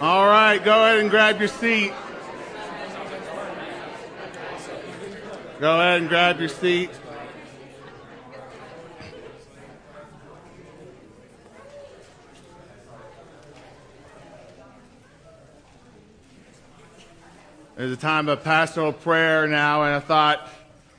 All 0.00 0.28
right, 0.28 0.62
go 0.62 0.84
ahead 0.84 1.00
and 1.00 1.10
grab 1.10 1.40
your 1.40 1.48
seat. 1.48 1.92
Go 5.58 5.80
ahead 5.80 6.02
and 6.02 6.08
grab 6.08 6.38
your 6.38 6.48
seat. 6.48 6.90
There's 17.74 17.90
a 17.90 17.96
time 17.96 18.28
of 18.28 18.44
pastoral 18.44 18.92
prayer 18.92 19.48
now, 19.48 19.82
and 19.82 19.96
I 19.96 19.98
thought 19.98 20.48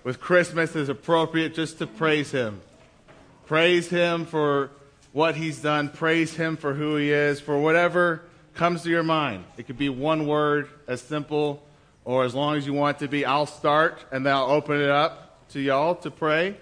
with 0.04 0.20
Christmas 0.20 0.76
is 0.76 0.90
appropriate 0.90 1.54
just 1.54 1.78
to 1.78 1.88
praise 1.88 2.32
Him. 2.32 2.60
Praise 3.46 3.88
Him 3.88 4.26
for 4.26 4.72
what 5.14 5.36
He's 5.36 5.62
done. 5.62 5.88
Praise 5.88 6.36
Him 6.36 6.58
for 6.58 6.74
who 6.74 6.98
He 6.98 7.14
is, 7.14 7.40
for 7.40 7.58
whatever 7.58 8.24
comes 8.60 8.84
to 8.84 8.90
your 8.90 9.04
mind. 9.04 9.46
It 9.56 9.68
could 9.68 9.78
be 9.78 9.88
one 9.88 10.28
word, 10.28 10.68
as 10.86 11.02
simple 11.02 11.64
or 12.04 12.26
as 12.26 12.36
long 12.36 12.58
as 12.58 12.68
you 12.68 12.74
want 12.74 12.98
it 12.98 13.00
to 13.06 13.08
be. 13.08 13.24
I'll 13.24 13.46
start, 13.46 14.04
and 14.12 14.26
then 14.26 14.36
I'll 14.36 14.52
open 14.52 14.82
it 14.82 14.90
up 14.90 15.48
to 15.52 15.62
y'all 15.62 15.96
to 15.96 16.12
pray 16.12 16.58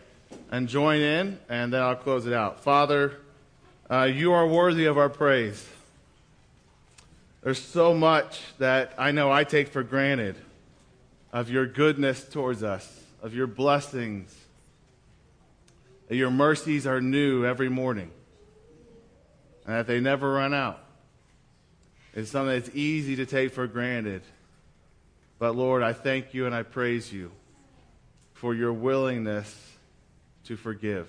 and 0.51 0.69
join 0.69 1.01
in, 1.01 1.39
and 1.49 1.73
then 1.73 1.81
I'll 1.81 1.95
close 1.95 2.27
it 2.27 2.33
out. 2.33 2.63
Father, 2.63 3.17
uh, 3.89 4.03
you 4.03 4.31
are 4.33 4.45
worthy 4.45 4.85
of 4.85 4.99
our 4.99 5.09
praise. 5.09 5.67
There's 7.41 7.59
so 7.59 7.95
much 7.95 8.41
that 8.59 8.93
I 8.99 9.09
know 9.09 9.31
I 9.31 9.43
take 9.43 9.69
for 9.69 9.81
granted 9.81 10.35
of 11.33 11.49
your 11.49 11.65
goodness 11.65 12.23
towards 12.23 12.61
us, 12.61 12.87
of 13.23 13.33
your 13.33 13.47
blessings. 13.47 14.35
That 16.09 16.15
your 16.15 16.29
mercies 16.29 16.85
are 16.85 17.01
new 17.01 17.43
every 17.43 17.69
morning, 17.69 18.11
and 19.65 19.77
that 19.77 19.87
they 19.87 19.99
never 19.99 20.33
run 20.33 20.53
out. 20.53 20.83
It's 22.17 22.31
something 22.31 22.59
that's 22.59 22.75
easy 22.75 23.15
to 23.17 23.27
take 23.27 23.53
for 23.53 23.67
granted. 23.67 24.23
But 25.37 25.55
Lord, 25.55 25.83
I 25.83 25.93
thank 25.93 26.33
you 26.33 26.47
and 26.47 26.55
I 26.55 26.63
praise 26.63 27.13
you 27.13 27.31
for 28.33 28.55
your 28.55 28.73
willingness 28.73 29.55
to 30.45 30.57
forgive. 30.57 31.07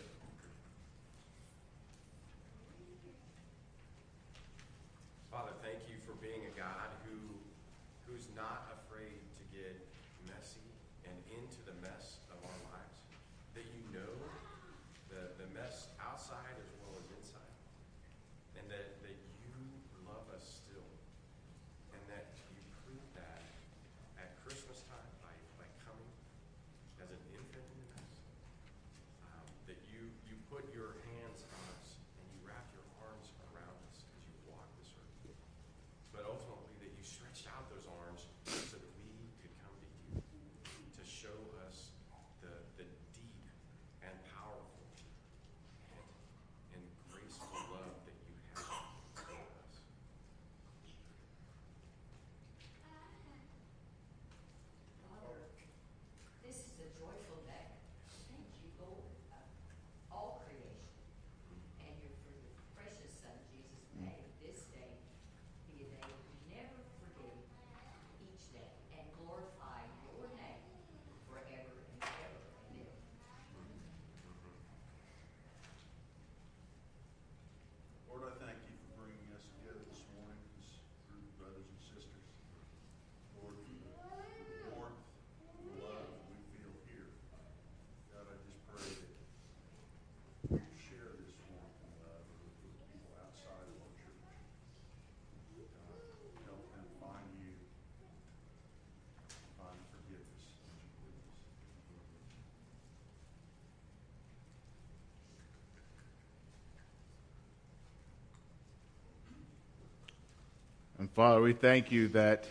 And 111.09 111.15
Father, 111.15 111.41
we 111.41 111.55
thank 111.55 111.91
you 111.91 112.09
that 112.09 112.45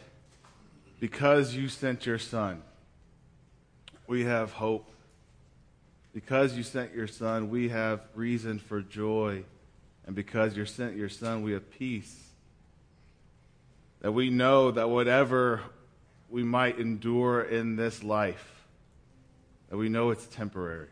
because 1.00 1.54
you 1.54 1.70
sent 1.70 2.08
your 2.08 2.18
Son, 2.18 2.64
we 4.08 4.24
have 4.24 4.52
hope. 4.52 4.90
Because 6.12 6.58
you 6.58 6.64
sent 6.64 6.92
your 6.92 7.06
Son, 7.06 7.52
we 7.52 7.70
have 7.70 8.02
reason 8.16 8.58
for 8.58 8.82
joy. 8.82 9.44
And 10.08 10.16
because 10.16 10.58
you 10.58 10.66
sent 10.66 10.96
your 10.96 11.08
Son, 11.08 11.44
we 11.44 11.52
have 11.52 11.70
peace. 11.70 12.20
That 14.02 14.14
we 14.14 14.32
know 14.32 14.72
that 14.72 14.90
whatever 14.90 15.62
we 16.28 16.42
might 16.42 16.80
endure 16.80 17.44
in 17.44 17.76
this 17.76 18.04
life, 18.04 18.64
that 19.70 19.78
we 19.78 19.88
know 19.88 20.10
it's 20.10 20.26
temporary. 20.26 20.90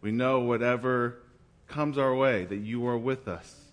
We 0.00 0.10
know 0.10 0.40
whatever 0.40 1.18
comes 1.68 1.96
our 1.96 2.12
way, 2.12 2.44
that 2.44 2.56
you 2.56 2.84
are 2.88 2.98
with 2.98 3.28
us. 3.28 3.65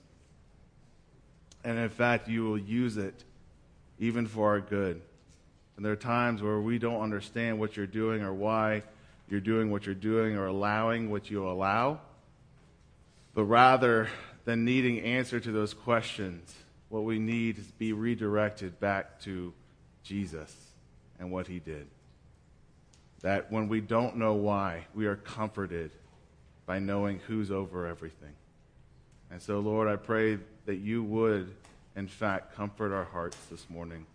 And 1.64 1.78
in 1.78 1.90
fact, 1.90 2.28
you 2.28 2.44
will 2.44 2.58
use 2.58 2.98
it 2.98 3.24
even 4.00 4.28
for 4.28 4.50
our 4.50 4.60
good. 4.60 5.02
And 5.76 5.86
there 5.86 5.94
are 5.94 5.98
times 5.98 6.42
where 6.42 6.60
we 6.60 6.78
don't 6.78 7.02
understand 7.02 7.60
what 7.60 7.78
you're 7.78 7.88
doing 7.88 8.22
or 8.22 8.34
why 8.34 8.84
you're 9.30 9.40
doing 9.40 9.72
what 9.72 9.86
you're 9.86 9.96
doing 9.96 10.36
or 10.36 10.48
allowing 10.48 11.10
what 11.10 11.32
you 11.32 11.48
allow. 11.48 12.00
But 13.34 13.46
rather 13.46 14.10
than 14.46 14.66
needing 14.66 15.00
answer 15.00 15.40
to 15.40 15.52
those 15.52 15.74
questions, 15.74 16.54
what 16.90 17.04
we 17.04 17.18
need 17.18 17.58
is 17.58 17.72
be 17.72 17.94
redirected 17.94 18.80
back 18.80 19.20
to 19.22 19.54
Jesus 20.04 20.54
and 21.20 21.32
what 21.32 21.48
he 21.48 21.60
did. 21.60 21.88
That 23.22 23.52
when 23.52 23.70
we 23.70 23.82
don't 23.82 24.18
know 24.18 24.34
why, 24.34 24.86
we 24.94 25.08
are 25.08 25.16
comforted 25.16 25.92
by 26.66 26.80
knowing 26.80 27.20
who's 27.26 27.50
over 27.50 27.88
everything. 27.88 28.34
And 29.32 29.42
so, 29.42 29.60
Lord, 29.60 29.88
I 29.88 29.96
pray 29.96 30.38
that 30.66 30.76
you 30.76 31.04
would, 31.04 31.54
in 31.96 32.08
fact, 32.08 32.56
comfort 32.56 32.94
our 32.94 33.04
hearts 33.04 33.38
this 33.52 33.70
morning 33.70 34.06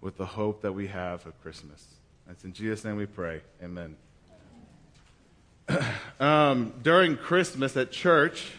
with 0.00 0.16
the 0.16 0.26
hope 0.26 0.62
that 0.62 0.72
we 0.72 0.88
have 0.88 1.24
of 1.26 1.40
Christmas. 1.42 1.86
It's 2.28 2.44
in 2.44 2.52
Jesus' 2.52 2.84
name 2.84 2.96
we 2.96 3.06
pray. 3.06 3.40
Amen. 3.62 3.96
um, 6.20 6.72
during 6.82 7.16
Christmas 7.16 7.76
at 7.76 7.92
church, 7.92 8.50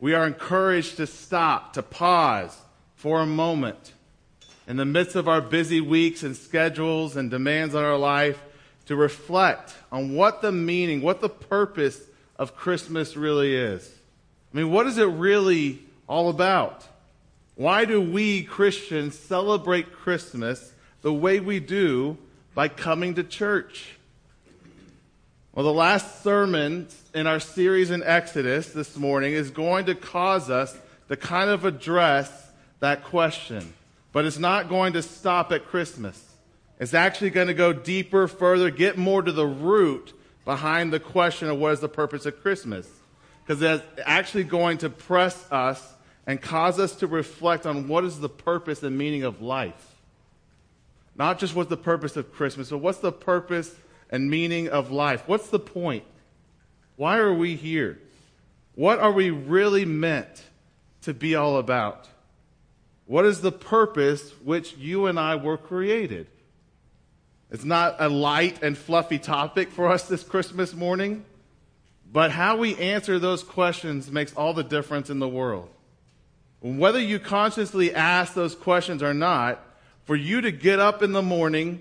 we 0.00 0.14
are 0.14 0.26
encouraged 0.26 0.96
to 0.96 1.06
stop, 1.06 1.74
to 1.74 1.82
pause 1.82 2.56
for 2.94 3.20
a 3.20 3.26
moment 3.26 3.92
in 4.66 4.76
the 4.76 4.84
midst 4.84 5.16
of 5.16 5.28
our 5.28 5.40
busy 5.40 5.80
weeks 5.80 6.22
and 6.22 6.36
schedules 6.36 7.16
and 7.16 7.30
demands 7.30 7.74
on 7.74 7.84
our 7.84 7.98
life 7.98 8.40
to 8.86 8.96
reflect 8.96 9.74
on 9.92 10.14
what 10.14 10.40
the 10.40 10.52
meaning, 10.52 11.02
what 11.02 11.20
the 11.20 11.28
purpose 11.28 12.00
of 12.36 12.56
Christmas 12.56 13.16
really 13.16 13.54
is. 13.54 13.92
I 14.52 14.56
mean, 14.56 14.70
what 14.70 14.86
is 14.86 14.96
it 14.96 15.04
really 15.04 15.80
all 16.10 16.28
about? 16.28 16.84
Why 17.54 17.84
do 17.84 18.00
we 18.00 18.42
Christians 18.42 19.16
celebrate 19.16 19.92
Christmas 19.92 20.72
the 21.02 21.12
way 21.12 21.38
we 21.38 21.60
do 21.60 22.18
by 22.52 22.66
coming 22.66 23.14
to 23.14 23.22
church? 23.22 23.96
Well, 25.54 25.64
the 25.64 25.72
last 25.72 26.24
sermon 26.24 26.88
in 27.14 27.28
our 27.28 27.38
series 27.38 27.92
in 27.92 28.02
Exodus 28.02 28.72
this 28.72 28.96
morning 28.96 29.34
is 29.34 29.52
going 29.52 29.86
to 29.86 29.94
cause 29.94 30.50
us 30.50 30.76
to 31.08 31.16
kind 31.16 31.48
of 31.48 31.64
address 31.64 32.50
that 32.80 33.04
question. 33.04 33.72
But 34.10 34.24
it's 34.24 34.38
not 34.38 34.68
going 34.68 34.94
to 34.94 35.02
stop 35.02 35.52
at 35.52 35.66
Christmas. 35.66 36.20
It's 36.80 36.94
actually 36.94 37.30
going 37.30 37.46
to 37.46 37.54
go 37.54 37.72
deeper, 37.72 38.26
further, 38.26 38.70
get 38.70 38.98
more 38.98 39.22
to 39.22 39.30
the 39.30 39.46
root 39.46 40.12
behind 40.44 40.92
the 40.92 40.98
question 40.98 41.48
of 41.48 41.58
what 41.58 41.72
is 41.72 41.80
the 41.80 41.88
purpose 41.88 42.26
of 42.26 42.42
Christmas 42.42 42.88
because 43.50 43.62
it's 43.62 43.84
actually 44.06 44.44
going 44.44 44.78
to 44.78 44.88
press 44.88 45.44
us 45.50 45.94
and 46.26 46.40
cause 46.40 46.78
us 46.78 46.94
to 46.96 47.06
reflect 47.06 47.66
on 47.66 47.88
what 47.88 48.04
is 48.04 48.20
the 48.20 48.28
purpose 48.28 48.82
and 48.82 48.96
meaning 48.96 49.22
of 49.24 49.40
life. 49.40 49.96
Not 51.16 51.38
just 51.38 51.54
what's 51.54 51.70
the 51.70 51.76
purpose 51.76 52.16
of 52.16 52.32
Christmas, 52.32 52.70
but 52.70 52.78
what's 52.78 52.98
the 52.98 53.12
purpose 53.12 53.74
and 54.10 54.30
meaning 54.30 54.68
of 54.68 54.90
life? 54.90 55.22
What's 55.26 55.48
the 55.48 55.58
point? 55.58 56.04
Why 56.96 57.18
are 57.18 57.34
we 57.34 57.56
here? 57.56 57.98
What 58.74 58.98
are 58.98 59.12
we 59.12 59.30
really 59.30 59.84
meant 59.84 60.44
to 61.02 61.14
be 61.14 61.34
all 61.34 61.56
about? 61.56 62.08
What 63.06 63.24
is 63.24 63.40
the 63.40 63.52
purpose 63.52 64.30
which 64.44 64.76
you 64.76 65.06
and 65.06 65.18
I 65.18 65.34
were 65.34 65.56
created? 65.56 66.28
It's 67.50 67.64
not 67.64 67.96
a 67.98 68.08
light 68.08 68.62
and 68.62 68.78
fluffy 68.78 69.18
topic 69.18 69.70
for 69.70 69.88
us 69.88 70.06
this 70.06 70.22
Christmas 70.22 70.74
morning, 70.74 71.24
but 72.12 72.30
how 72.30 72.56
we 72.56 72.76
answer 72.76 73.18
those 73.18 73.42
questions 73.42 74.10
makes 74.10 74.32
all 74.34 74.54
the 74.54 74.62
difference 74.62 75.10
in 75.10 75.18
the 75.18 75.28
world. 75.28 75.68
Whether 76.60 77.00
you 77.00 77.18
consciously 77.18 77.94
ask 77.94 78.34
those 78.34 78.54
questions 78.54 79.02
or 79.02 79.14
not, 79.14 79.64
for 80.04 80.16
you 80.16 80.40
to 80.40 80.50
get 80.50 80.78
up 80.78 81.02
in 81.02 81.12
the 81.12 81.22
morning, 81.22 81.80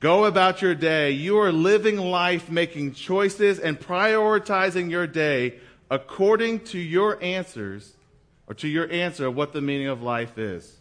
go 0.00 0.24
about 0.24 0.62
your 0.62 0.74
day, 0.74 1.10
you 1.10 1.38
are 1.38 1.52
living 1.52 1.96
life 1.98 2.50
making 2.50 2.94
choices 2.94 3.58
and 3.58 3.78
prioritizing 3.78 4.90
your 4.90 5.06
day 5.06 5.54
according 5.90 6.60
to 6.60 6.78
your 6.78 7.22
answers 7.22 7.94
or 8.46 8.54
to 8.54 8.68
your 8.68 8.90
answer 8.90 9.26
of 9.26 9.36
what 9.36 9.52
the 9.52 9.60
meaning 9.60 9.88
of 9.88 10.02
life 10.02 10.38
is. 10.38 10.80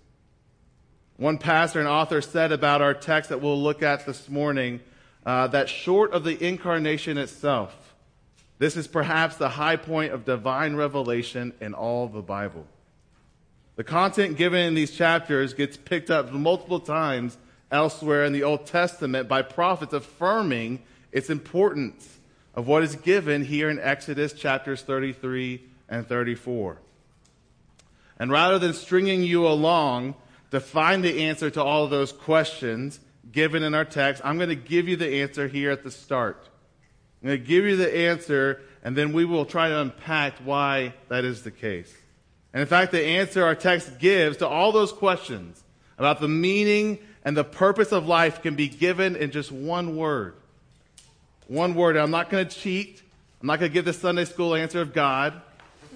One 1.17 1.37
pastor 1.37 1.79
and 1.79 1.87
author 1.87 2.21
said 2.21 2.51
about 2.51 2.81
our 2.81 2.93
text 2.93 3.29
that 3.29 3.41
we'll 3.41 3.61
look 3.61 3.81
at 3.81 4.05
this 4.05 4.29
morning 4.29 4.81
uh, 5.25 5.47
that 5.47 5.69
short 5.69 6.11
of 6.11 6.23
the 6.23 6.41
incarnation 6.45 7.17
itself, 7.17 7.95
this 8.59 8.77
is 8.77 8.87
perhaps 8.87 9.37
the 9.37 9.49
high 9.49 9.75
point 9.75 10.13
of 10.13 10.23
divine 10.23 10.75
revelation 10.75 11.53
in 11.59 11.73
all 11.73 12.07
the 12.07 12.21
Bible. 12.21 12.67
The 13.75 13.83
content 13.83 14.37
given 14.37 14.61
in 14.61 14.73
these 14.73 14.91
chapters 14.91 15.53
gets 15.53 15.75
picked 15.75 16.09
up 16.09 16.31
multiple 16.31 16.79
times 16.79 17.37
elsewhere 17.71 18.23
in 18.23 18.31
the 18.31 18.43
Old 18.43 18.65
Testament 18.65 19.27
by 19.27 19.41
prophets 19.41 19.93
affirming 19.93 20.81
its 21.11 21.29
importance 21.29 22.19
of 22.53 22.67
what 22.67 22.83
is 22.83 22.95
given 22.95 23.43
here 23.43 23.69
in 23.69 23.79
Exodus 23.79 24.31
chapters 24.31 24.81
33 24.81 25.61
and 25.89 26.07
34. 26.07 26.77
And 28.17 28.31
rather 28.31 28.57
than 28.59 28.73
stringing 28.73 29.23
you 29.23 29.45
along 29.45 30.15
to 30.51 30.61
find 30.61 31.03
the 31.03 31.23
answer 31.23 31.49
to 31.49 31.61
all 31.61 31.83
of 31.83 31.89
those 31.89 32.13
questions 32.13 33.01
given 33.29 33.61
in 33.61 33.73
our 33.73 33.83
text, 33.83 34.21
I'm 34.23 34.37
going 34.37 34.49
to 34.49 34.55
give 34.55 34.87
you 34.87 34.95
the 34.95 35.21
answer 35.21 35.49
here 35.49 35.71
at 35.71 35.83
the 35.83 35.91
start. 35.91 36.47
I'm 37.21 37.27
going 37.27 37.41
to 37.41 37.45
give 37.45 37.65
you 37.65 37.75
the 37.75 37.93
answer, 37.93 38.61
and 38.83 38.95
then 38.95 39.11
we 39.11 39.25
will 39.25 39.45
try 39.45 39.67
to 39.67 39.81
unpack 39.81 40.35
why 40.45 40.93
that 41.09 41.25
is 41.25 41.41
the 41.41 41.51
case. 41.51 41.93
And 42.55 42.61
in 42.61 42.67
fact, 42.67 42.93
the 42.93 43.03
answer 43.03 43.43
our 43.43 43.53
text 43.53 43.99
gives 43.99 44.37
to 44.37 44.47
all 44.47 44.71
those 44.71 44.93
questions 44.93 45.61
about 45.97 46.21
the 46.21 46.29
meaning 46.29 46.99
and 47.25 47.35
the 47.35 47.43
purpose 47.43 47.91
of 47.91 48.07
life 48.07 48.41
can 48.41 48.55
be 48.55 48.69
given 48.69 49.17
in 49.17 49.31
just 49.31 49.51
one 49.51 49.97
word. 49.97 50.35
One 51.47 51.75
word. 51.75 51.97
I'm 51.97 52.11
not 52.11 52.29
going 52.29 52.47
to 52.47 52.55
cheat. 52.55 53.03
I'm 53.41 53.47
not 53.47 53.59
going 53.59 53.69
to 53.69 53.73
give 53.73 53.83
the 53.83 53.91
Sunday 53.91 54.23
school 54.23 54.55
answer 54.55 54.79
of 54.79 54.93
God, 54.93 55.33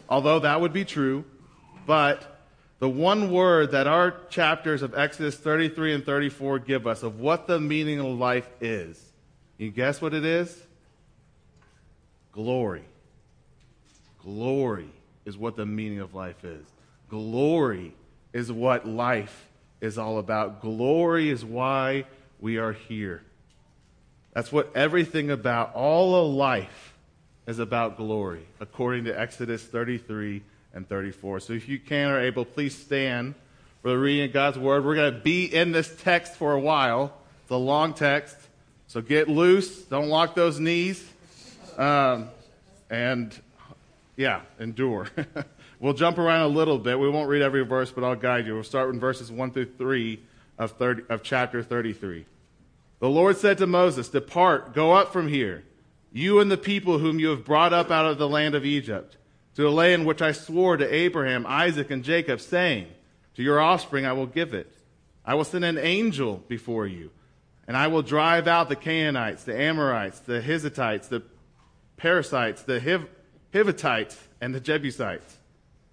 although 0.10 0.40
that 0.40 0.60
would 0.60 0.74
be 0.74 0.84
true. 0.84 1.24
But 1.86 2.42
the 2.80 2.90
one 2.90 3.32
word 3.32 3.72
that 3.72 3.88
our 3.88 4.14
chapters 4.30 4.82
of 4.82 4.94
Exodus 4.94 5.38
33 5.38 5.94
and 5.94 6.06
34 6.06 6.60
give 6.60 6.88
us 6.88 7.04
of 7.04 7.22
what 7.22 7.48
the 7.48 7.62
meaning 7.62 8.02
of 8.02 8.20
life 8.20 8.50
is. 8.60 9.02
You 9.58 9.72
guess 9.72 10.02
what 10.02 10.14
it 10.14 10.26
is? 10.26 10.62
Glory. 12.34 12.84
Glory 14.22 14.90
is 15.30 15.38
what 15.38 15.56
the 15.56 15.66
meaning 15.66 16.00
of 16.00 16.16
life 16.16 16.44
is. 16.44 16.66
Glory 17.08 17.94
is 18.34 18.52
what 18.52 18.88
life 18.88 19.48
is 19.80 19.98
all 19.98 20.18
about. 20.18 20.60
Glory 20.60 21.30
is 21.30 21.46
why 21.46 22.06
we 22.42 22.58
are 22.58 22.74
here. 22.74 23.22
That's 24.34 24.52
what 24.52 24.76
everything 24.76 25.30
about 25.30 25.74
all 25.76 26.16
of 26.16 26.34
life 26.34 26.94
is 27.46 27.60
about 27.60 27.96
glory, 27.96 28.46
according 28.60 29.06
to 29.06 29.18
Exodus 29.18 29.64
33 29.64 30.42
and 30.74 30.90
34. 30.90 31.40
So 31.42 31.54
if 31.54 31.70
you 31.70 31.80
can 31.80 32.10
or 32.10 32.20
able, 32.20 32.44
please 32.44 32.76
stand 32.76 33.36
for 33.81 33.90
the 33.90 33.98
reading 33.98 34.26
of 34.26 34.34
God's 34.34 34.58
word. 34.58 34.84
We're 34.84 34.96
going 34.96 35.14
to 35.14 35.20
be 35.20 35.46
in 35.46 35.72
this 35.72 35.96
text 36.02 36.34
for 36.34 36.54
a 36.54 36.60
while. 36.60 37.14
It's 37.44 37.52
a 37.52 37.56
long 37.56 37.94
text. 37.94 38.36
So 38.88 39.02
get 39.02 39.28
loose. 39.28 39.84
Don't 39.84 40.10
lock 40.10 40.34
those 40.34 40.60
knees. 40.60 41.08
Um, 41.78 42.30
and 42.90 43.40
yeah, 44.19 44.42
endure. 44.60 45.07
we'll 45.80 45.94
jump 45.94 46.18
around 46.18 46.42
a 46.42 46.50
little 46.50 46.77
bit. 46.77 47.00
We 47.00 47.10
won't 47.10 47.30
read 47.30 47.42
every 47.42 47.63
verse, 47.63 47.89
but 47.89 48.04
I'll 48.04 48.18
guide 48.18 48.45
you. 48.45 48.54
We'll 48.54 48.63
start 48.66 48.94
in 48.94 49.00
verses 49.00 49.31
1 49.31 49.51
through 49.51 49.71
3 49.77 50.19
of, 50.57 50.71
30, 50.71 51.04
of 51.07 51.24
chapter 51.24 51.63
33. 51.63 52.25
The 53.00 53.10
Lord 53.10 53.38
said 53.38 53.57
to 53.60 53.66
Moses, 53.66 54.10
Depart, 54.10 54.74
go 54.74 54.92
up 54.92 55.13
from 55.13 55.30
here, 55.30 55.63
you 56.12 56.42
and 56.42 56.51
the 56.51 56.57
people 56.57 56.98
whom 56.98 57.18
you 57.18 57.30
have 57.30 57.45
brought 57.45 57.71
up 57.71 57.92
out 57.92 58.07
of 58.07 58.18
the 58.18 58.27
land 58.27 58.56
of 58.56 58.66
Egypt, 58.66 59.16
to 59.56 59.62
the 59.62 59.71
land 59.71 60.06
which 60.06 60.21
I 60.21 60.33
swore 60.33 60.75
to 60.75 60.94
Abraham, 60.94 61.45
Isaac, 61.48 61.89
and 61.89 62.04
Jacob, 62.04 62.42
saying, 62.42 62.88
To 63.36 63.42
your 63.42 63.62
offspring 63.62 64.06
I 64.06 64.12
will 64.12 64.27
give 64.27 64.54
it. 64.54 64.75
I 65.24 65.36
will 65.36 65.45
send 65.45 65.63
an 65.63 65.77
angel 65.77 66.44
before 66.50 66.88
you, 66.88 67.12
and 67.69 67.77
I 67.77 67.88
will 67.88 68.01
drive 68.01 68.50
out 68.50 68.68
the 68.68 68.75
Canaanites, 68.75 69.45
the 69.45 69.57
Amorites, 69.57 70.19
the 70.19 70.42
Hittites, 70.42 71.07
the 71.07 71.24
Perizzites, 71.95 72.63
the 72.63 72.81
Hiv- 72.81 73.07
Hivitites, 73.54 74.18
and 74.42 74.54
the 74.54 74.60
Jebusites. 74.60 75.38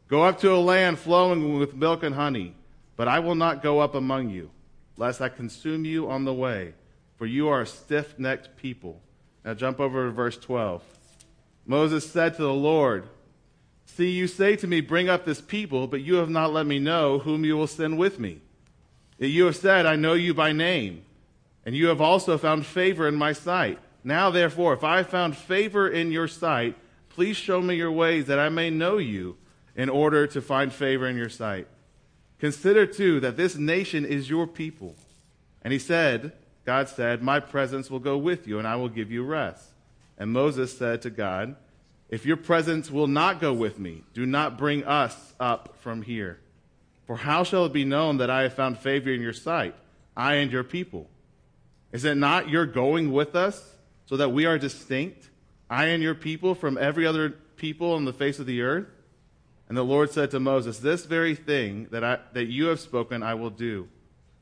Go 0.08 0.22
up 0.22 0.38
to 0.40 0.52
a 0.52 0.58
land 0.58 0.98
flowing 0.98 1.58
with 1.58 1.74
milk 1.74 2.02
and 2.02 2.14
honey, 2.14 2.54
but 2.96 3.08
I 3.08 3.18
will 3.18 3.34
not 3.34 3.62
go 3.62 3.80
up 3.80 3.94
among 3.94 4.30
you, 4.30 4.50
lest 4.96 5.20
I 5.20 5.28
consume 5.28 5.84
you 5.84 6.10
on 6.10 6.24
the 6.24 6.34
way, 6.34 6.74
for 7.16 7.26
you 7.26 7.48
are 7.48 7.62
a 7.62 7.66
stiff 7.66 8.18
necked 8.18 8.56
people. 8.56 9.00
Now 9.44 9.54
jump 9.54 9.80
over 9.80 10.06
to 10.06 10.12
verse 10.12 10.36
12. 10.36 10.82
Moses 11.66 12.08
said 12.08 12.36
to 12.36 12.42
the 12.42 12.52
Lord, 12.52 13.08
See, 13.86 14.10
you 14.10 14.26
say 14.26 14.56
to 14.56 14.66
me, 14.66 14.80
Bring 14.80 15.08
up 15.08 15.24
this 15.24 15.40
people, 15.40 15.86
but 15.86 16.02
you 16.02 16.16
have 16.16 16.30
not 16.30 16.52
let 16.52 16.66
me 16.66 16.78
know 16.78 17.20
whom 17.20 17.44
you 17.44 17.56
will 17.56 17.66
send 17.66 17.98
with 17.98 18.18
me. 18.18 18.40
You 19.18 19.46
have 19.46 19.56
said, 19.56 19.86
I 19.86 19.96
know 19.96 20.12
you 20.12 20.34
by 20.34 20.52
name, 20.52 21.04
and 21.64 21.74
you 21.74 21.86
have 21.86 22.00
also 22.00 22.36
found 22.36 22.66
favor 22.66 23.08
in 23.08 23.14
my 23.14 23.32
sight. 23.32 23.78
Now, 24.04 24.30
therefore, 24.30 24.74
if 24.74 24.84
I 24.84 24.98
have 24.98 25.08
found 25.08 25.36
favor 25.36 25.88
in 25.88 26.12
your 26.12 26.28
sight, 26.28 26.76
Please 27.16 27.38
show 27.38 27.62
me 27.62 27.76
your 27.76 27.92
ways 27.92 28.26
that 28.26 28.38
I 28.38 28.50
may 28.50 28.68
know 28.68 28.98
you 28.98 29.38
in 29.74 29.88
order 29.88 30.26
to 30.26 30.42
find 30.42 30.70
favor 30.70 31.08
in 31.08 31.16
your 31.16 31.30
sight. 31.30 31.66
Consider, 32.38 32.84
too, 32.84 33.20
that 33.20 33.38
this 33.38 33.56
nation 33.56 34.04
is 34.04 34.28
your 34.28 34.46
people. 34.46 34.94
And 35.62 35.72
he 35.72 35.78
said, 35.78 36.32
God 36.66 36.90
said, 36.90 37.22
My 37.22 37.40
presence 37.40 37.90
will 37.90 38.00
go 38.00 38.18
with 38.18 38.46
you, 38.46 38.58
and 38.58 38.68
I 38.68 38.76
will 38.76 38.90
give 38.90 39.10
you 39.10 39.24
rest. 39.24 39.70
And 40.18 40.30
Moses 40.30 40.76
said 40.76 41.00
to 41.02 41.10
God, 41.10 41.56
If 42.10 42.26
your 42.26 42.36
presence 42.36 42.90
will 42.90 43.06
not 43.06 43.40
go 43.40 43.54
with 43.54 43.78
me, 43.78 44.02
do 44.12 44.26
not 44.26 44.58
bring 44.58 44.84
us 44.84 45.32
up 45.40 45.78
from 45.80 46.02
here. 46.02 46.38
For 47.06 47.16
how 47.16 47.44
shall 47.44 47.64
it 47.64 47.72
be 47.72 47.86
known 47.86 48.18
that 48.18 48.28
I 48.28 48.42
have 48.42 48.52
found 48.52 48.76
favor 48.76 49.10
in 49.10 49.22
your 49.22 49.32
sight, 49.32 49.74
I 50.14 50.34
and 50.34 50.52
your 50.52 50.64
people? 50.64 51.08
Is 51.92 52.04
it 52.04 52.18
not 52.18 52.50
your 52.50 52.66
going 52.66 53.10
with 53.10 53.34
us, 53.34 53.74
so 54.04 54.18
that 54.18 54.32
we 54.32 54.44
are 54.44 54.58
distinct? 54.58 55.30
I 55.68 55.86
and 55.86 56.02
your 56.02 56.14
people 56.14 56.54
from 56.54 56.78
every 56.78 57.06
other 57.06 57.30
people 57.56 57.92
on 57.92 58.04
the 58.04 58.12
face 58.12 58.38
of 58.38 58.46
the 58.46 58.62
earth? 58.62 58.86
And 59.68 59.76
the 59.76 59.82
Lord 59.82 60.12
said 60.12 60.30
to 60.30 60.40
Moses, 60.40 60.78
This 60.78 61.06
very 61.06 61.34
thing 61.34 61.88
that, 61.90 62.04
I, 62.04 62.18
that 62.32 62.46
you 62.46 62.66
have 62.66 62.80
spoken 62.80 63.22
I 63.22 63.34
will 63.34 63.50
do, 63.50 63.88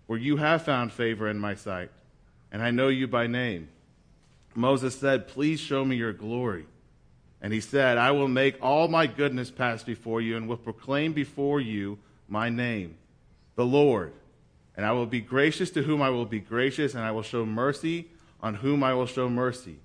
for 0.06 0.18
you 0.18 0.36
have 0.36 0.62
found 0.62 0.92
favor 0.92 1.28
in 1.28 1.38
my 1.38 1.54
sight, 1.54 1.90
and 2.52 2.62
I 2.62 2.70
know 2.70 2.88
you 2.88 3.08
by 3.08 3.26
name. 3.26 3.68
Moses 4.54 4.98
said, 4.98 5.26
Please 5.26 5.60
show 5.60 5.84
me 5.84 5.96
your 5.96 6.12
glory. 6.12 6.66
And 7.40 7.52
he 7.52 7.60
said, 7.60 7.98
I 7.98 8.10
will 8.12 8.28
make 8.28 8.56
all 8.62 8.88
my 8.88 9.06
goodness 9.06 9.50
pass 9.50 9.82
before 9.82 10.20
you, 10.20 10.36
and 10.36 10.48
will 10.48 10.56
proclaim 10.56 11.12
before 11.12 11.60
you 11.60 11.98
my 12.28 12.48
name, 12.48 12.96
the 13.56 13.66
Lord. 13.66 14.12
And 14.76 14.84
I 14.84 14.92
will 14.92 15.06
be 15.06 15.20
gracious 15.20 15.70
to 15.72 15.82
whom 15.82 16.02
I 16.02 16.10
will 16.10 16.24
be 16.26 16.40
gracious, 16.40 16.94
and 16.94 17.02
I 17.02 17.10
will 17.10 17.22
show 17.22 17.44
mercy 17.46 18.08
on 18.42 18.56
whom 18.56 18.82
I 18.82 18.94
will 18.94 19.06
show 19.06 19.28
mercy. 19.28 19.78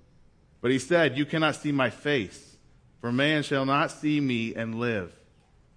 But 0.60 0.70
he 0.70 0.78
said, 0.78 1.16
You 1.16 1.24
cannot 1.24 1.56
see 1.56 1.72
my 1.72 1.90
face, 1.90 2.56
for 3.00 3.12
man 3.12 3.42
shall 3.42 3.64
not 3.64 3.90
see 3.90 4.20
me 4.20 4.54
and 4.54 4.78
live. 4.78 5.12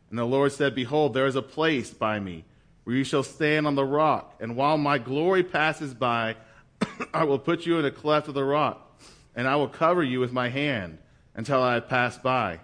And 0.09 0.19
the 0.19 0.25
Lord 0.25 0.51
said, 0.51 0.75
Behold, 0.75 1.13
there 1.13 1.27
is 1.27 1.35
a 1.35 1.41
place 1.41 1.91
by 1.91 2.19
me 2.19 2.45
where 2.83 2.95
you 2.95 3.03
shall 3.03 3.23
stand 3.23 3.65
on 3.65 3.75
the 3.75 3.85
rock, 3.85 4.35
and 4.39 4.55
while 4.55 4.77
my 4.77 4.97
glory 4.97 5.41
passes 5.41 5.93
by, 5.93 6.35
I 7.13 7.23
will 7.23 7.39
put 7.39 7.65
you 7.65 7.79
in 7.79 7.85
a 7.85 7.91
cleft 7.91 8.27
of 8.27 8.33
the 8.33 8.43
rock, 8.43 9.01
and 9.35 9.47
I 9.47 9.55
will 9.55 9.69
cover 9.69 10.03
you 10.03 10.19
with 10.19 10.33
my 10.33 10.49
hand 10.49 10.97
until 11.33 11.61
I 11.61 11.75
have 11.75 11.87
passed 11.87 12.21
by. 12.21 12.59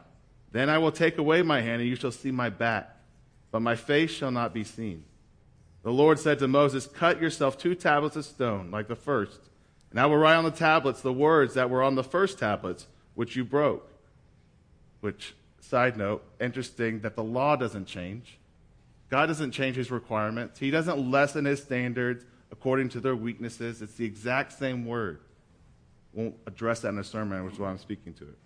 Then 0.52 0.70
I 0.70 0.78
will 0.78 0.92
take 0.92 1.18
away 1.18 1.42
my 1.42 1.62
hand, 1.62 1.82
and 1.82 1.90
you 1.90 1.96
shall 1.96 2.12
see 2.12 2.32
my 2.32 2.50
back, 2.50 2.98
but 3.52 3.62
my 3.62 3.76
face 3.76 4.12
shall 4.12 4.32
not 4.32 4.54
be 4.54 4.64
seen. 4.64 5.06
The 5.84 5.92
Lord 5.92 6.20
said 6.20 6.40
to 6.40 6.48
Moses, 6.48 6.86
Cut 6.86 7.22
yourself 7.22 7.58
two 7.58 7.76
tablets 7.76 8.18
of 8.18 8.26
stone, 8.26 8.70
like 8.72 8.90
the 8.90 8.96
first 8.96 9.49
and 9.92 10.00
I 10.00 10.06
will 10.06 10.18
write 10.18 10.36
on 10.36 10.44
the 10.44 10.52
tablets 10.52 11.02
the 11.02 11.14
words 11.14 11.56
that 11.56 11.70
were 11.70 11.82
on 11.82 11.96
the 11.96 12.04
first 12.04 12.38
tablets, 12.40 12.88
which 13.16 13.36
you 13.36 13.44
broke. 13.44 13.92
Which 15.02 15.34
side 15.62 15.98
note, 15.98 16.24
interesting 16.40 17.00
that 17.02 17.16
the 17.16 17.24
law 17.24 17.56
doesn't 17.56 17.86
change. 17.86 18.38
God 19.10 19.26
doesn't 19.26 19.52
change 19.52 19.76
his 19.76 19.90
requirements. 19.90 20.60
He 20.60 20.72
doesn't 20.72 21.10
lessen 21.10 21.46
his 21.46 21.64
standards 21.64 22.26
according 22.52 22.90
to 22.90 23.00
their 23.00 23.16
weaknesses. 23.16 23.82
It's 23.82 23.96
the 23.96 24.06
exact 24.06 24.54
same 24.54 24.86
word. 24.86 25.20
Won't 26.14 26.36
address 26.46 26.82
that 26.82 26.90
in 26.90 27.00
a 27.00 27.04
sermon, 27.04 27.44
which 27.46 27.54
is 27.54 27.60
why 27.60 27.70
I'm 27.70 27.78
speaking 27.78 28.14
to 28.16 28.24
it. 28.24 28.38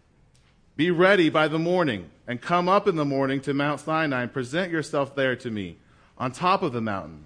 Be 0.76 0.92
ready 0.92 1.30
by 1.30 1.48
the 1.48 1.60
morning, 1.60 2.10
and 2.28 2.42
come 2.42 2.68
up 2.68 2.88
in 2.88 2.96
the 2.96 3.06
morning 3.06 3.42
to 3.42 3.54
Mount 3.54 3.80
Sinai, 3.80 4.24
and 4.24 4.34
present 4.34 4.72
yourself 4.72 5.16
there 5.16 5.36
to 5.36 5.52
me, 5.52 5.78
on 6.18 6.32
top 6.32 6.64
of 6.64 6.74
the 6.74 6.82
mountain. 6.82 7.26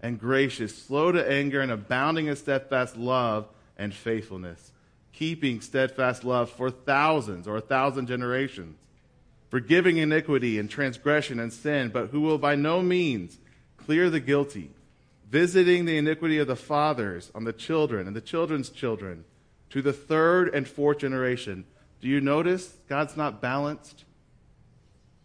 and 0.00 0.18
gracious, 0.18 0.76
slow 0.76 1.12
to 1.12 1.30
anger 1.30 1.60
and 1.60 1.72
abounding 1.72 2.26
in 2.26 2.36
steadfast 2.36 2.96
love 2.96 3.48
and 3.76 3.94
faithfulness, 3.94 4.72
keeping 5.12 5.60
steadfast 5.60 6.24
love 6.24 6.50
for 6.50 6.70
thousands 6.70 7.48
or 7.48 7.56
a 7.56 7.60
thousand 7.60 8.06
generations, 8.06 8.76
forgiving 9.50 9.96
iniquity 9.96 10.58
and 10.58 10.68
transgression 10.70 11.40
and 11.40 11.52
sin, 11.52 11.88
but 11.88 12.08
who 12.08 12.20
will 12.20 12.38
by 12.38 12.54
no 12.54 12.82
means 12.82 13.38
clear 13.76 14.10
the 14.10 14.20
guilty, 14.20 14.70
visiting 15.30 15.84
the 15.84 15.96
iniquity 15.96 16.38
of 16.38 16.46
the 16.46 16.56
fathers 16.56 17.30
on 17.34 17.44
the 17.44 17.52
children 17.52 18.06
and 18.06 18.16
the 18.16 18.20
children's 18.20 18.68
children 18.68 19.24
to 19.70 19.82
the 19.82 19.92
third 19.92 20.54
and 20.54 20.68
fourth 20.68 20.98
generation. 20.98 21.64
Do 22.00 22.08
you 22.08 22.20
notice 22.20 22.74
God's 22.88 23.16
not 23.16 23.40
balanced? 23.40 24.04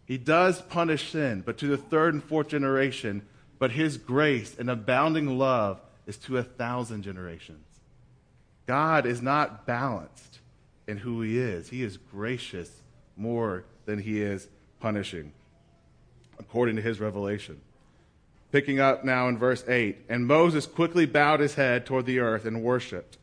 He 0.04 0.18
does 0.18 0.60
punish 0.62 1.10
sin, 1.10 1.42
but 1.44 1.58
to 1.58 1.66
the 1.66 1.76
third 1.76 2.14
and 2.14 2.22
fourth 2.22 2.48
generation, 2.48 3.26
but 3.62 3.70
his 3.70 3.96
grace 3.96 4.56
and 4.58 4.68
abounding 4.68 5.38
love 5.38 5.80
is 6.04 6.16
to 6.16 6.36
a 6.36 6.42
thousand 6.42 7.02
generations. 7.04 7.64
God 8.66 9.06
is 9.06 9.22
not 9.22 9.66
balanced 9.66 10.40
in 10.88 10.96
who 10.96 11.22
he 11.22 11.38
is. 11.38 11.68
He 11.68 11.84
is 11.84 11.96
gracious 11.96 12.82
more 13.16 13.62
than 13.86 14.00
he 14.00 14.20
is 14.20 14.48
punishing, 14.80 15.30
according 16.40 16.74
to 16.74 16.82
his 16.82 16.98
revelation. 16.98 17.60
Picking 18.50 18.80
up 18.80 19.04
now 19.04 19.28
in 19.28 19.38
verse 19.38 19.62
8 19.68 20.06
And 20.08 20.26
Moses 20.26 20.66
quickly 20.66 21.06
bowed 21.06 21.38
his 21.38 21.54
head 21.54 21.86
toward 21.86 22.04
the 22.06 22.18
earth 22.18 22.44
and 22.44 22.64
worshiped. 22.64 23.16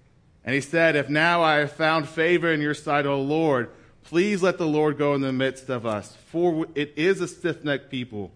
And 0.45 0.55
he 0.55 0.61
said, 0.61 0.95
If 0.95 1.09
now 1.09 1.43
I 1.43 1.57
have 1.57 1.73
found 1.73 2.07
favor 2.07 2.49
in 2.49 2.61
your 2.61 2.73
sight, 2.73 3.05
O 3.05 3.21
Lord, 3.21 3.71
Please 4.09 4.41
let 4.41 4.57
the 4.57 4.65
Lord 4.65 4.97
go 4.97 5.13
in 5.13 5.21
the 5.21 5.31
midst 5.31 5.69
of 5.69 5.85
us, 5.85 6.15
for 6.31 6.65
it 6.73 6.93
is 6.95 7.21
a 7.21 7.27
stiff 7.27 7.63
necked 7.63 7.91
people. 7.91 8.31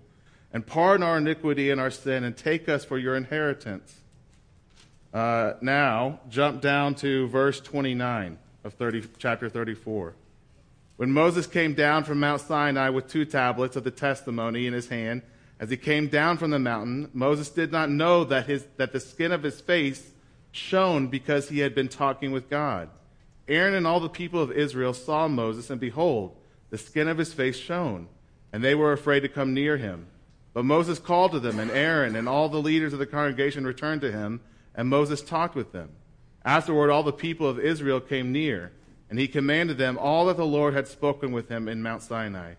And 0.53 0.65
pardon 0.65 1.03
our 1.03 1.17
iniquity 1.17 1.71
and 1.71 1.81
our 1.81 1.89
sin, 1.89 2.23
and 2.23 2.37
take 2.37 2.69
us 2.69 2.85
for 2.85 2.97
your 2.97 3.15
inheritance. 3.15 4.01
Uh, 5.11 5.53
now, 5.61 6.19
jump 6.29 6.61
down 6.61 6.95
to 6.95 7.27
verse 7.27 7.59
29 7.59 8.37
of 8.63 8.73
30, 8.75 9.03
chapter 9.17 9.49
34. 9.49 10.15
When 10.95 11.11
Moses 11.11 11.47
came 11.47 11.73
down 11.73 12.03
from 12.03 12.19
Mount 12.19 12.41
Sinai 12.41 12.89
with 12.89 13.07
two 13.07 13.25
tablets 13.25 13.75
of 13.75 13.83
the 13.83 13.91
testimony 13.91 14.67
in 14.67 14.73
his 14.73 14.89
hand, 14.89 15.23
as 15.59 15.69
he 15.69 15.77
came 15.77 16.07
down 16.07 16.37
from 16.37 16.51
the 16.51 16.59
mountain, 16.59 17.09
Moses 17.13 17.49
did 17.49 17.71
not 17.71 17.89
know 17.89 18.23
that, 18.25 18.45
his, 18.45 18.65
that 18.77 18.91
the 18.91 18.99
skin 18.99 19.31
of 19.31 19.43
his 19.43 19.59
face 19.59 20.11
shone 20.51 21.07
because 21.07 21.49
he 21.49 21.59
had 21.59 21.73
been 21.73 21.87
talking 21.87 22.31
with 22.31 22.49
God. 22.49 22.89
Aaron 23.47 23.73
and 23.73 23.87
all 23.87 23.99
the 23.99 24.09
people 24.09 24.41
of 24.41 24.51
Israel 24.51 24.93
saw 24.93 25.27
Moses, 25.27 25.69
and 25.69 25.79
behold, 25.79 26.35
the 26.69 26.77
skin 26.77 27.07
of 27.07 27.17
his 27.17 27.33
face 27.33 27.57
shone, 27.57 28.07
and 28.51 28.63
they 28.63 28.75
were 28.75 28.93
afraid 28.93 29.21
to 29.21 29.29
come 29.29 29.53
near 29.53 29.77
him. 29.77 30.07
But 30.53 30.65
Moses 30.65 30.99
called 30.99 31.31
to 31.31 31.39
them, 31.39 31.59
and 31.59 31.71
Aaron 31.71 32.15
and 32.15 32.29
all 32.29 32.47
the 32.47 32.61
leaders 32.61 32.93
of 32.93 32.99
the 32.99 33.05
congregation 33.05 33.65
returned 33.65 34.01
to 34.01 34.11
him, 34.11 34.41
and 34.75 34.87
Moses 34.87 35.21
talked 35.21 35.55
with 35.55 35.71
them. 35.71 35.89
Afterward, 36.45 36.91
all 36.91 37.03
the 37.03 37.11
people 37.11 37.47
of 37.47 37.59
Israel 37.59 37.99
came 37.99 38.31
near, 38.31 38.71
and 39.09 39.17
he 39.17 39.27
commanded 39.27 39.77
them 39.77 39.97
all 39.97 40.25
that 40.27 40.37
the 40.37 40.45
Lord 40.45 40.73
had 40.73 40.87
spoken 40.87 41.31
with 41.31 41.49
him 41.49 41.67
in 41.67 41.81
Mount 41.81 42.03
Sinai. 42.03 42.53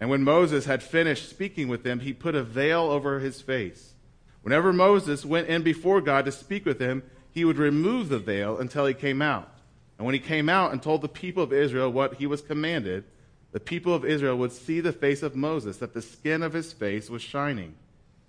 And 0.00 0.10
when 0.10 0.24
Moses 0.24 0.64
had 0.64 0.82
finished 0.82 1.28
speaking 1.28 1.68
with 1.68 1.84
them, 1.84 2.00
he 2.00 2.12
put 2.12 2.34
a 2.34 2.42
veil 2.42 2.82
over 2.82 3.20
his 3.20 3.40
face. 3.40 3.94
Whenever 4.42 4.72
Moses 4.72 5.24
went 5.24 5.48
in 5.48 5.62
before 5.62 6.00
God 6.00 6.24
to 6.24 6.32
speak 6.32 6.66
with 6.66 6.80
him, 6.80 7.02
he 7.30 7.44
would 7.44 7.58
remove 7.58 8.08
the 8.08 8.18
veil 8.18 8.58
until 8.58 8.86
he 8.86 8.94
came 8.94 9.22
out. 9.22 9.50
And 9.96 10.04
when 10.04 10.14
he 10.14 10.18
came 10.20 10.48
out 10.48 10.72
and 10.72 10.82
told 10.82 11.00
the 11.02 11.08
people 11.08 11.42
of 11.42 11.52
Israel 11.52 11.90
what 11.90 12.14
he 12.14 12.26
was 12.26 12.42
commanded, 12.42 13.04
the 13.54 13.60
people 13.60 13.94
of 13.94 14.04
Israel 14.04 14.36
would 14.36 14.50
see 14.50 14.80
the 14.80 14.92
face 14.92 15.22
of 15.22 15.36
Moses, 15.36 15.76
that 15.76 15.94
the 15.94 16.02
skin 16.02 16.42
of 16.42 16.52
his 16.52 16.72
face 16.72 17.08
was 17.08 17.22
shining. 17.22 17.76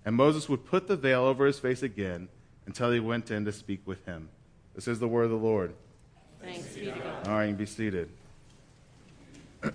And 0.05 0.15
Moses 0.15 0.47
would 0.47 0.67
put 0.67 0.87
the 0.87 0.95
veil 0.95 1.23
over 1.23 1.47
his 1.47 1.57
face 1.57 1.81
again 1.81 2.27
until 2.67 2.91
he 2.91 2.99
went 2.99 3.31
in 3.31 3.43
to 3.45 3.51
speak 3.51 3.81
with 3.87 4.05
him. 4.05 4.29
This 4.75 4.87
is 4.87 4.99
the 4.99 5.07
word 5.07 5.23
of 5.23 5.31
the 5.31 5.37
Lord. 5.37 5.73
Thanks 6.43 6.75
be 6.75 6.81
to 6.85 6.91
God. 6.91 7.27
All 7.27 7.33
right, 7.33 7.45
you 7.45 7.49
can 7.49 7.57
be 7.57 7.65
seated. 7.65 8.07
Let 9.63 9.73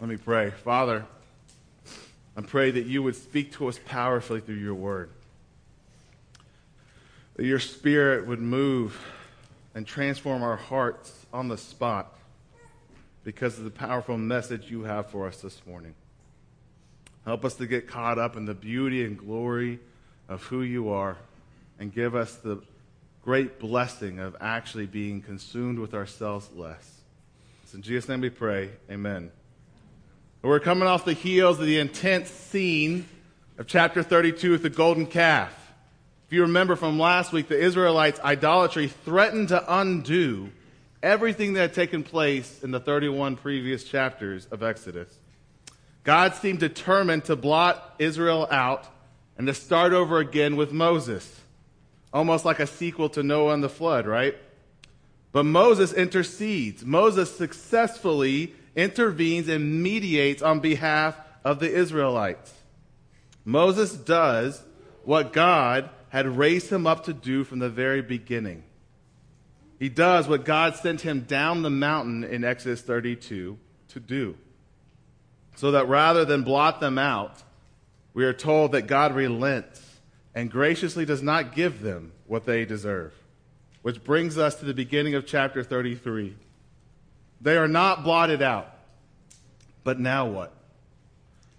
me 0.00 0.16
pray. 0.16 0.50
Father, 0.50 1.06
I 2.36 2.40
pray 2.40 2.72
that 2.72 2.86
you 2.86 3.04
would 3.04 3.14
speak 3.14 3.52
to 3.52 3.68
us 3.68 3.78
powerfully 3.86 4.40
through 4.40 4.56
your 4.56 4.74
word 4.74 5.10
that 7.36 7.46
your 7.46 7.60
spirit 7.60 8.26
would 8.26 8.40
move 8.40 9.00
and 9.74 9.86
transform 9.86 10.42
our 10.42 10.56
hearts 10.56 11.26
on 11.32 11.48
the 11.48 11.58
spot 11.58 12.12
because 13.24 13.58
of 13.58 13.64
the 13.64 13.70
powerful 13.70 14.18
message 14.18 14.70
you 14.70 14.82
have 14.82 15.06
for 15.06 15.26
us 15.26 15.40
this 15.40 15.60
morning. 15.66 15.94
Help 17.24 17.44
us 17.44 17.54
to 17.54 17.66
get 17.66 17.86
caught 17.86 18.18
up 18.18 18.36
in 18.36 18.46
the 18.46 18.54
beauty 18.54 19.04
and 19.04 19.16
glory 19.16 19.78
of 20.28 20.42
who 20.44 20.62
you 20.62 20.90
are 20.90 21.16
and 21.78 21.94
give 21.94 22.14
us 22.14 22.36
the 22.36 22.60
great 23.24 23.60
blessing 23.60 24.18
of 24.18 24.36
actually 24.40 24.86
being 24.86 25.22
consumed 25.22 25.78
with 25.78 25.94
ourselves 25.94 26.48
less. 26.54 27.00
It's 27.62 27.74
in 27.74 27.82
Jesus' 27.82 28.08
name 28.08 28.20
we 28.20 28.30
pray. 28.30 28.70
Amen. 28.90 29.30
We're 30.42 30.58
coming 30.58 30.88
off 30.88 31.04
the 31.04 31.12
heels 31.12 31.60
of 31.60 31.66
the 31.66 31.78
intense 31.78 32.28
scene 32.28 33.06
of 33.58 33.68
chapter 33.68 34.02
32 34.02 34.50
with 34.50 34.62
the 34.62 34.70
golden 34.70 35.06
calf. 35.06 35.61
If 36.32 36.36
you 36.36 36.42
remember 36.44 36.76
from 36.76 36.98
last 36.98 37.30
week, 37.30 37.48
the 37.48 37.60
Israelites' 37.60 38.18
idolatry 38.20 38.88
threatened 38.88 39.48
to 39.48 39.62
undo 39.80 40.50
everything 41.02 41.52
that 41.52 41.60
had 41.60 41.74
taken 41.74 42.02
place 42.02 42.62
in 42.62 42.70
the 42.70 42.80
31 42.80 43.36
previous 43.36 43.84
chapters 43.84 44.46
of 44.46 44.62
Exodus. 44.62 45.14
God 46.04 46.34
seemed 46.34 46.58
determined 46.58 47.26
to 47.26 47.36
blot 47.36 47.96
Israel 47.98 48.48
out 48.50 48.86
and 49.36 49.46
to 49.46 49.52
start 49.52 49.92
over 49.92 50.20
again 50.20 50.56
with 50.56 50.72
Moses. 50.72 51.38
Almost 52.14 52.46
like 52.46 52.60
a 52.60 52.66
sequel 52.66 53.10
to 53.10 53.22
Noah 53.22 53.52
and 53.52 53.62
the 53.62 53.68
flood, 53.68 54.06
right? 54.06 54.34
But 55.32 55.44
Moses 55.44 55.92
intercedes. 55.92 56.82
Moses 56.82 57.36
successfully 57.36 58.54
intervenes 58.74 59.48
and 59.48 59.82
mediates 59.82 60.40
on 60.40 60.60
behalf 60.60 61.14
of 61.44 61.58
the 61.58 61.70
Israelites. 61.70 62.54
Moses 63.44 63.92
does 63.92 64.62
what 65.04 65.34
God 65.34 65.90
had 66.12 66.36
raised 66.36 66.70
him 66.70 66.86
up 66.86 67.04
to 67.04 67.14
do 67.14 67.42
from 67.42 67.58
the 67.58 67.70
very 67.70 68.02
beginning. 68.02 68.62
He 69.78 69.88
does 69.88 70.28
what 70.28 70.44
God 70.44 70.76
sent 70.76 71.00
him 71.00 71.22
down 71.22 71.62
the 71.62 71.70
mountain 71.70 72.22
in 72.22 72.44
Exodus 72.44 72.82
32 72.82 73.58
to 73.88 74.00
do. 74.00 74.36
So 75.56 75.70
that 75.70 75.88
rather 75.88 76.26
than 76.26 76.42
blot 76.42 76.80
them 76.80 76.98
out, 76.98 77.42
we 78.12 78.26
are 78.26 78.34
told 78.34 78.72
that 78.72 78.82
God 78.82 79.14
relents 79.14 80.00
and 80.34 80.50
graciously 80.50 81.06
does 81.06 81.22
not 81.22 81.54
give 81.54 81.80
them 81.80 82.12
what 82.26 82.44
they 82.44 82.66
deserve. 82.66 83.14
Which 83.80 84.04
brings 84.04 84.36
us 84.36 84.56
to 84.56 84.66
the 84.66 84.74
beginning 84.74 85.14
of 85.14 85.24
chapter 85.24 85.64
33. 85.64 86.36
They 87.40 87.56
are 87.56 87.66
not 87.66 88.04
blotted 88.04 88.42
out. 88.42 88.70
But 89.82 89.98
now 89.98 90.26
what? 90.26 90.52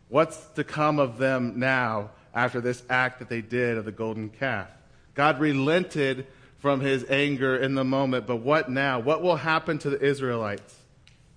What's 0.09 0.37
to 0.49 0.63
come 0.63 0.99
of 0.99 1.17
them 1.17 1.57
now 1.57 2.11
after 2.33 2.61
this 2.61 2.83
act 2.89 3.19
that 3.19 3.29
they 3.29 3.41
did 3.41 3.77
of 3.77 3.85
the 3.85 3.91
golden 3.91 4.29
calf. 4.29 4.67
God 5.13 5.39
relented 5.39 6.27
from 6.59 6.79
his 6.79 7.05
anger 7.09 7.55
in 7.55 7.75
the 7.75 7.83
moment, 7.83 8.25
but 8.25 8.37
what 8.37 8.69
now? 8.69 8.99
What 8.99 9.21
will 9.21 9.35
happen 9.35 9.77
to 9.79 9.89
the 9.89 10.01
Israelites? 10.01 10.79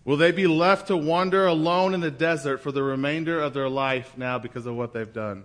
Will 0.04 0.16
they 0.16 0.30
be 0.30 0.46
left 0.46 0.86
to 0.86 0.96
wander 0.96 1.46
alone 1.46 1.92
in 1.92 2.00
the 2.00 2.10
desert 2.10 2.58
for 2.58 2.70
the 2.70 2.82
remainder 2.82 3.40
of 3.40 3.52
their 3.52 3.68
life 3.68 4.16
now 4.16 4.38
because 4.38 4.66
of 4.66 4.76
what 4.76 4.92
they've 4.92 5.12
done? 5.12 5.44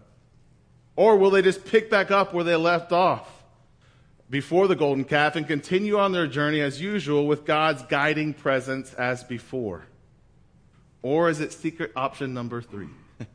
Or 0.95 1.17
will 1.17 1.31
they 1.31 1.41
just 1.41 1.65
pick 1.65 1.89
back 1.89 2.11
up 2.11 2.33
where 2.33 2.43
they 2.43 2.55
left 2.55 2.91
off? 2.91 3.27
before 4.31 4.69
the 4.69 4.75
golden 4.77 5.03
calf 5.03 5.35
and 5.35 5.45
continue 5.45 5.99
on 5.99 6.13
their 6.13 6.25
journey 6.25 6.61
as 6.61 6.81
usual 6.81 7.27
with 7.27 7.45
God's 7.45 7.83
guiding 7.83 8.33
presence 8.33 8.93
as 8.93 9.25
before? 9.25 9.85
Or 11.03 11.29
is 11.29 11.41
it 11.41 11.51
secret 11.51 11.91
option 11.97 12.33
number 12.33 12.61
three? 12.61 12.87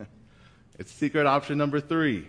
it's 0.78 0.92
secret 0.92 1.26
option 1.26 1.58
number 1.58 1.80
three. 1.80 2.28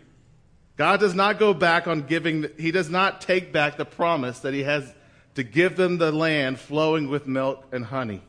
God 0.77 1.00
does 1.00 1.16
not 1.16 1.39
go 1.39 1.54
back 1.54 1.88
on 1.88 2.04
giving, 2.04 2.48
he 2.58 2.72
does 2.72 2.89
not 2.89 3.22
take 3.22 3.51
back 3.51 3.77
the 3.77 3.86
promise 3.86 4.39
that 4.39 4.54
he 4.54 4.63
has 4.63 4.94
to 5.36 5.44
give 5.44 5.75
them 5.75 5.98
the 5.98 6.12
land 6.12 6.60
flowing 6.60 7.10
with 7.10 7.27
milk 7.27 7.66
and 7.72 7.86
honey. 7.86 8.22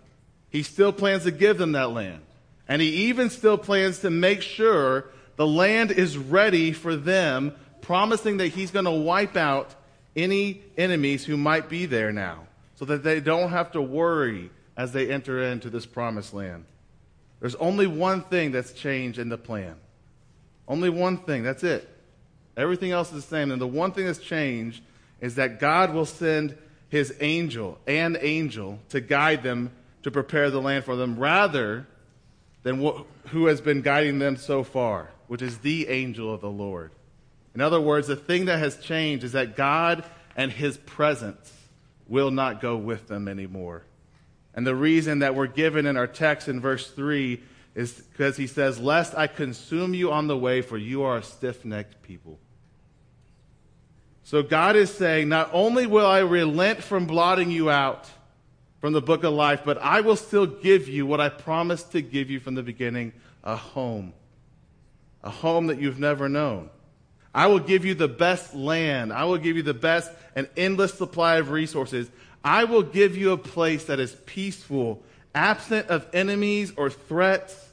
He 0.50 0.62
still 0.62 0.92
plans 0.92 1.24
to 1.24 1.30
give 1.30 1.58
them 1.58 1.72
that 1.72 1.90
land. 1.90 2.22
And 2.66 2.82
he 2.82 3.08
even 3.08 3.30
still 3.30 3.58
plans 3.58 4.00
to 4.00 4.10
make 4.10 4.42
sure 4.42 5.06
the 5.36 5.46
land 5.46 5.90
is 5.90 6.18
ready 6.18 6.72
for 6.72 6.96
them, 6.96 7.54
promising 7.80 8.38
that 8.38 8.48
he's 8.48 8.70
going 8.70 8.84
to 8.86 8.90
wipe 8.90 9.36
out 9.36 9.74
any 10.16 10.62
enemies 10.76 11.24
who 11.24 11.36
might 11.36 11.68
be 11.68 11.86
there 11.86 12.12
now 12.12 12.46
so 12.76 12.84
that 12.86 13.02
they 13.02 13.20
don't 13.20 13.50
have 13.50 13.72
to 13.72 13.80
worry 13.80 14.50
as 14.76 14.92
they 14.92 15.10
enter 15.10 15.42
into 15.42 15.70
this 15.70 15.86
promised 15.86 16.32
land. 16.32 16.64
There's 17.40 17.54
only 17.56 17.86
one 17.86 18.22
thing 18.22 18.52
that's 18.52 18.72
changed 18.72 19.18
in 19.18 19.28
the 19.28 19.38
plan. 19.38 19.76
Only 20.68 20.90
one 20.90 21.16
thing. 21.18 21.42
That's 21.42 21.64
it. 21.64 21.88
Everything 22.56 22.92
else 22.92 23.08
is 23.08 23.24
the 23.24 23.30
same. 23.30 23.50
And 23.50 23.60
the 23.60 23.66
one 23.66 23.92
thing 23.92 24.06
that's 24.06 24.18
changed 24.18 24.82
is 25.20 25.36
that 25.36 25.58
God 25.58 25.94
will 25.94 26.06
send 26.06 26.56
his 26.90 27.14
angel, 27.20 27.78
an 27.86 28.16
angel, 28.20 28.78
to 28.90 29.00
guide 29.00 29.42
them 29.42 29.72
to 30.02 30.10
prepare 30.10 30.50
the 30.50 30.60
land 30.60 30.84
for 30.84 30.96
them 30.96 31.18
rather 31.18 31.86
than 32.62 32.84
wh- 32.84 33.02
who 33.28 33.46
has 33.46 33.60
been 33.60 33.82
guiding 33.82 34.18
them 34.18 34.36
so 34.36 34.62
far, 34.62 35.10
which 35.26 35.42
is 35.42 35.58
the 35.58 35.88
angel 35.88 36.32
of 36.32 36.40
the 36.40 36.50
Lord. 36.50 36.90
In 37.54 37.60
other 37.60 37.80
words, 37.80 38.06
the 38.06 38.16
thing 38.16 38.44
that 38.46 38.58
has 38.58 38.76
changed 38.78 39.24
is 39.24 39.32
that 39.32 39.56
God 39.56 40.04
and 40.36 40.52
his 40.52 40.76
presence 40.78 41.52
will 42.06 42.30
not 42.30 42.60
go 42.60 42.76
with 42.76 43.08
them 43.08 43.28
anymore. 43.28 43.82
And 44.54 44.66
the 44.66 44.74
reason 44.74 45.20
that 45.20 45.34
we're 45.34 45.46
given 45.46 45.86
in 45.86 45.96
our 45.96 46.06
text 46.06 46.48
in 46.48 46.60
verse 46.60 46.90
3 46.90 47.40
is 47.78 47.92
because 47.92 48.36
he 48.36 48.48
says, 48.48 48.80
Lest 48.80 49.14
I 49.16 49.28
consume 49.28 49.94
you 49.94 50.10
on 50.10 50.26
the 50.26 50.36
way, 50.36 50.62
for 50.62 50.76
you 50.76 51.04
are 51.04 51.18
a 51.18 51.22
stiff 51.22 51.64
necked 51.64 52.02
people. 52.02 52.40
So 54.24 54.42
God 54.42 54.74
is 54.74 54.92
saying, 54.92 55.28
Not 55.28 55.50
only 55.52 55.86
will 55.86 56.04
I 56.04 56.18
relent 56.18 56.82
from 56.82 57.06
blotting 57.06 57.52
you 57.52 57.70
out 57.70 58.10
from 58.80 58.94
the 58.94 59.00
book 59.00 59.22
of 59.22 59.32
life, 59.32 59.62
but 59.64 59.78
I 59.78 60.00
will 60.00 60.16
still 60.16 60.44
give 60.44 60.88
you 60.88 61.06
what 61.06 61.20
I 61.20 61.28
promised 61.28 61.92
to 61.92 62.02
give 62.02 62.30
you 62.30 62.40
from 62.40 62.56
the 62.56 62.64
beginning 62.64 63.12
a 63.44 63.54
home. 63.54 64.12
A 65.22 65.30
home 65.30 65.68
that 65.68 65.80
you've 65.80 66.00
never 66.00 66.28
known. 66.28 66.70
I 67.32 67.46
will 67.46 67.60
give 67.60 67.84
you 67.84 67.94
the 67.94 68.08
best 68.08 68.56
land. 68.56 69.12
I 69.12 69.24
will 69.24 69.38
give 69.38 69.56
you 69.56 69.62
the 69.62 69.72
best 69.72 70.10
and 70.34 70.48
endless 70.56 70.94
supply 70.94 71.36
of 71.36 71.50
resources. 71.50 72.10
I 72.42 72.64
will 72.64 72.82
give 72.82 73.16
you 73.16 73.30
a 73.30 73.38
place 73.38 73.84
that 73.84 74.00
is 74.00 74.16
peaceful, 74.26 75.04
absent 75.32 75.90
of 75.90 76.08
enemies 76.12 76.72
or 76.76 76.90
threats. 76.90 77.67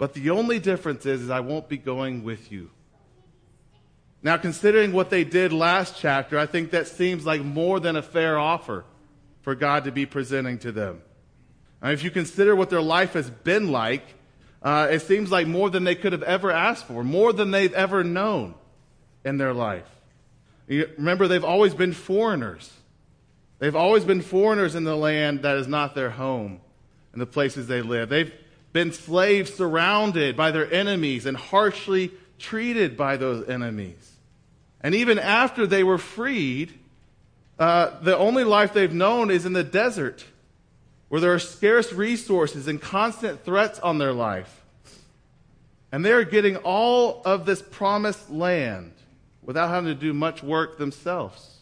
But 0.00 0.14
the 0.14 0.30
only 0.30 0.58
difference 0.58 1.04
is, 1.04 1.20
is 1.20 1.28
I 1.28 1.40
won't 1.40 1.68
be 1.68 1.76
going 1.76 2.24
with 2.24 2.50
you. 2.50 2.70
Now, 4.22 4.38
considering 4.38 4.94
what 4.94 5.10
they 5.10 5.24
did 5.24 5.52
last 5.52 5.96
chapter, 5.98 6.38
I 6.38 6.46
think 6.46 6.70
that 6.70 6.88
seems 6.88 7.26
like 7.26 7.42
more 7.42 7.80
than 7.80 7.96
a 7.96 8.02
fair 8.02 8.38
offer 8.38 8.86
for 9.42 9.54
God 9.54 9.84
to 9.84 9.92
be 9.92 10.06
presenting 10.06 10.58
to 10.60 10.72
them. 10.72 11.02
Now, 11.82 11.90
if 11.90 12.02
you 12.02 12.10
consider 12.10 12.56
what 12.56 12.70
their 12.70 12.80
life 12.80 13.12
has 13.12 13.28
been 13.28 13.72
like, 13.72 14.02
uh, 14.62 14.88
it 14.90 15.00
seems 15.00 15.30
like 15.30 15.46
more 15.46 15.68
than 15.68 15.84
they 15.84 15.94
could 15.94 16.12
have 16.12 16.22
ever 16.22 16.50
asked 16.50 16.86
for, 16.86 17.04
more 17.04 17.34
than 17.34 17.50
they've 17.50 17.74
ever 17.74 18.02
known 18.02 18.54
in 19.22 19.36
their 19.36 19.52
life. 19.52 19.88
You 20.66 20.88
remember, 20.96 21.28
they've 21.28 21.44
always 21.44 21.74
been 21.74 21.92
foreigners. 21.92 22.72
They've 23.58 23.76
always 23.76 24.06
been 24.06 24.22
foreigners 24.22 24.74
in 24.74 24.84
the 24.84 24.96
land 24.96 25.42
that 25.42 25.58
is 25.58 25.68
not 25.68 25.94
their 25.94 26.10
home 26.10 26.62
and 27.12 27.20
the 27.20 27.26
places 27.26 27.66
they 27.66 27.82
live. 27.82 28.08
They've 28.08 28.32
been 28.72 28.92
slaves 28.92 29.52
surrounded 29.52 30.36
by 30.36 30.50
their 30.50 30.72
enemies 30.72 31.26
and 31.26 31.36
harshly 31.36 32.12
treated 32.38 32.96
by 32.96 33.16
those 33.16 33.48
enemies. 33.48 34.16
And 34.80 34.94
even 34.94 35.18
after 35.18 35.66
they 35.66 35.84
were 35.84 35.98
freed, 35.98 36.72
uh, 37.58 38.00
the 38.00 38.16
only 38.16 38.44
life 38.44 38.72
they've 38.72 38.92
known 38.92 39.30
is 39.30 39.44
in 39.44 39.52
the 39.52 39.64
desert, 39.64 40.24
where 41.08 41.20
there 41.20 41.34
are 41.34 41.38
scarce 41.38 41.92
resources 41.92 42.68
and 42.68 42.80
constant 42.80 43.44
threats 43.44 43.78
on 43.80 43.98
their 43.98 44.12
life. 44.12 44.62
And 45.92 46.04
they're 46.04 46.24
getting 46.24 46.56
all 46.56 47.20
of 47.24 47.46
this 47.46 47.60
promised 47.60 48.30
land 48.30 48.92
without 49.42 49.68
having 49.68 49.92
to 49.92 50.00
do 50.00 50.14
much 50.14 50.42
work 50.42 50.78
themselves. 50.78 51.58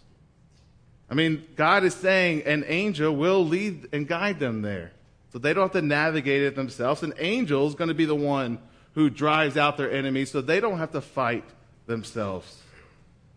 I 1.10 1.14
mean, 1.14 1.44
God 1.56 1.84
is 1.84 1.94
saying 1.94 2.42
an 2.42 2.64
angel 2.68 3.16
will 3.16 3.44
lead 3.44 3.88
and 3.92 4.06
guide 4.06 4.38
them 4.38 4.62
there. 4.62 4.92
So 5.32 5.38
they 5.38 5.52
don't 5.52 5.64
have 5.64 5.82
to 5.82 5.86
navigate 5.86 6.42
it 6.42 6.56
themselves. 6.56 7.02
An 7.02 7.14
angel 7.18 7.66
is 7.66 7.74
going 7.74 7.88
to 7.88 7.94
be 7.94 8.06
the 8.06 8.14
one 8.14 8.58
who 8.94 9.10
drives 9.10 9.56
out 9.56 9.76
their 9.76 9.90
enemies 9.90 10.30
so 10.30 10.40
they 10.40 10.60
don't 10.60 10.78
have 10.78 10.92
to 10.92 11.00
fight 11.00 11.44
themselves. 11.86 12.60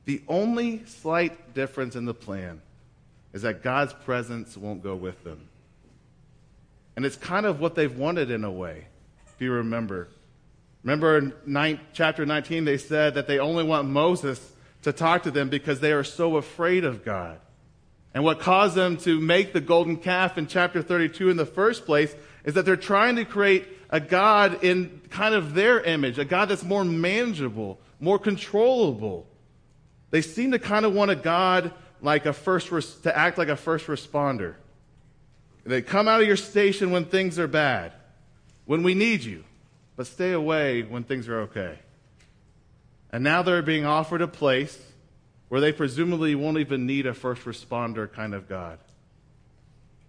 The 0.06 0.22
only 0.28 0.86
slight 0.86 1.54
difference 1.54 1.96
in 1.96 2.06
the 2.06 2.14
plan 2.14 2.62
is 3.34 3.44
that 3.44 3.62
God's 3.62 3.94
presence 3.94 4.58
won't 4.58 4.84
go 4.84 4.96
with 4.96 5.24
them. 5.24 5.48
And 6.96 7.06
it's 7.06 7.16
kind 7.16 7.46
of 7.46 7.60
what 7.60 7.76
they've 7.76 7.96
wanted 7.96 8.32
in 8.32 8.44
a 8.44 8.52
way, 8.52 8.88
if 9.28 9.42
you 9.42 9.52
remember. 9.52 10.08
Remember 10.84 11.18
in 11.18 11.34
nine, 11.46 11.80
chapter 11.94 12.26
19, 12.26 12.66
they 12.66 12.78
said 12.78 13.14
that 13.14 13.28
they 13.28 13.40
only 13.40 13.64
want 13.64 13.88
Moses 13.88 14.52
to 14.82 14.92
talk 14.92 15.24
to 15.24 15.32
them 15.32 15.50
because 15.50 15.80
they 15.80 15.92
are 15.92 16.04
so 16.04 16.38
afraid 16.38 16.84
of 16.84 17.06
God. 17.06 17.40
And 18.14 18.24
what 18.24 18.40
caused 18.40 18.76
them 18.76 18.98
to 18.98 19.20
make 19.20 19.54
the 19.54 19.62
golden 19.62 19.98
calf 19.98 20.38
in 20.38 20.48
chapter 20.48 20.82
32 20.82 21.30
in 21.30 21.38
the 21.38 21.46
first 21.46 21.86
place 21.86 22.14
is 22.44 22.56
that 22.56 22.66
they're 22.66 22.76
trying 22.76 23.16
to 23.16 23.26
create 23.26 23.68
a 23.90 24.00
God 24.00 24.64
in 24.64 25.02
kind 25.10 25.34
of 25.34 25.54
their 25.54 25.82
image, 25.82 26.20
a 26.20 26.26
God 26.26 26.50
that's 26.50 26.64
more 26.64 26.84
manageable, 26.84 27.80
more 28.00 28.20
controllable. 28.20 29.28
They 30.10 30.22
seem 30.22 30.52
to 30.52 30.60
kind 30.60 30.86
of 30.86 30.94
want 30.94 31.12
a 31.12 31.16
God 31.16 31.74
like 32.02 32.26
a 32.26 32.34
first 32.34 32.72
res- 32.72 32.96
to 33.02 33.16
act 33.16 33.38
like 33.38 33.48
a 33.48 33.56
first 33.56 33.88
responder. 33.88 34.56
They 35.64 35.82
come 35.82 36.08
out 36.08 36.22
of 36.22 36.28
your 36.28 36.38
station 36.38 36.92
when 36.92 37.06
things 37.06 37.38
are 37.38 37.48
bad, 37.48 37.94
when 38.66 38.84
we 38.84 38.94
need 38.94 39.24
you 39.24 39.44
but 40.02 40.08
stay 40.08 40.32
away 40.32 40.82
when 40.82 41.04
things 41.04 41.28
are 41.28 41.42
okay. 41.42 41.78
And 43.12 43.24
now 43.24 43.44
they're 43.44 43.62
being 43.62 43.86
offered 43.86 44.24
a 44.24 44.28
place 44.28 44.84
where 45.52 45.60
they 45.60 45.74
presumably 45.74 46.34
won't 46.34 46.60
even 46.60 46.86
need 46.86 47.06
a 47.06 47.14
first 47.14 47.44
responder 47.44 48.10
kind 48.10 48.34
of 48.34 48.48
God. 48.48 48.80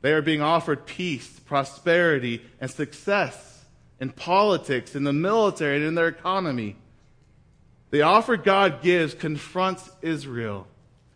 They 0.01 0.13
are 0.13 0.23
being 0.23 0.41
offered 0.41 0.87
peace, 0.87 1.41
prosperity, 1.41 2.43
and 2.61 2.71
success 2.71 3.65
in 3.99 4.11
politics, 4.11 4.95
in 4.95 5.03
the 5.03 5.13
military, 5.13 5.79
and 5.79 5.85
in 5.85 5.97
their 5.97 6.07
economy. 6.07 6.77
The 7.91 8.03
offer 8.03 8.37
God 8.37 8.83
gives 8.83 9.15
confronts 9.15 9.91
Israel, 10.01 10.69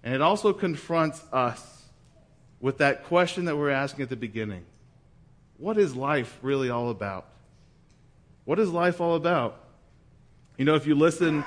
and 0.02 0.12
it 0.12 0.20
also 0.20 0.52
confronts 0.52 1.22
us 1.32 1.84
with 2.60 2.78
that 2.78 3.04
question 3.04 3.44
that 3.44 3.56
we're 3.56 3.70
asking 3.70 4.02
at 4.02 4.08
the 4.08 4.16
beginning 4.16 4.64
What 5.56 5.78
is 5.78 5.94
life 5.94 6.36
really 6.42 6.68
all 6.68 6.90
about? 6.90 7.28
What 8.44 8.58
is 8.58 8.70
life 8.70 9.00
all 9.00 9.14
about? 9.14 9.60
You 10.58 10.64
know, 10.64 10.74
if 10.74 10.84
you 10.84 10.96
listen, 10.96 11.44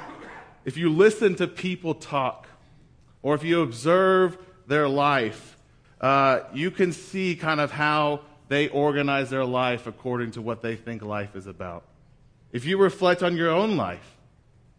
if 0.63 0.78
you 0.78 0.89
listen 0.89 1.36
to 1.36 1.48
people 1.48 1.94
talk, 1.94 2.46
or 3.21 3.36
if 3.36 3.43
you 3.43 3.62
observe 3.62 4.38
their 4.67 4.88
life, 4.88 5.58
uh, 6.01 6.41
you 6.53 6.71
can 6.71 6.91
see 6.91 7.36
kind 7.36 7.60
of 7.60 7.71
how 7.71 8.21
they 8.47 8.67
organize 8.69 9.29
their 9.29 9.45
life 9.45 9.88
according 9.88 10.32
to 10.32 10.41
what 10.41 10.62
they 10.62 10.75
think 10.75 11.01
life 11.01 11.36
is 11.36 11.47
about. 11.47 11.84
If 12.51 12.65
you 12.65 12.77
reflect 12.77 13.21
on 13.21 13.38
your 13.38 13.49
own 13.49 13.77
life, 13.77 14.17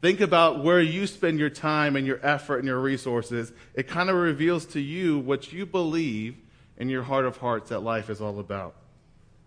think 0.01 0.21
about 0.21 0.65
where 0.65 0.81
you 0.81 1.07
spend 1.07 1.39
your 1.39 1.51
time 1.51 1.95
and 1.95 2.07
your 2.07 2.19
effort 2.23 2.59
and 2.59 2.67
your 2.67 2.81
resources, 2.81 3.53
it 3.75 3.87
kind 3.87 4.11
of 4.11 4.17
reveals 4.17 4.67
to 4.67 4.81
you 4.81 5.19
what 5.19 5.53
you 5.53 5.67
believe 5.67 6.37
in 6.77 6.89
your 6.89 7.03
heart 7.03 7.27
of 7.27 7.37
hearts 7.37 7.69
that 7.69 7.81
life 7.81 8.11
is 8.11 8.21
all 8.21 8.41
about. 8.41 8.75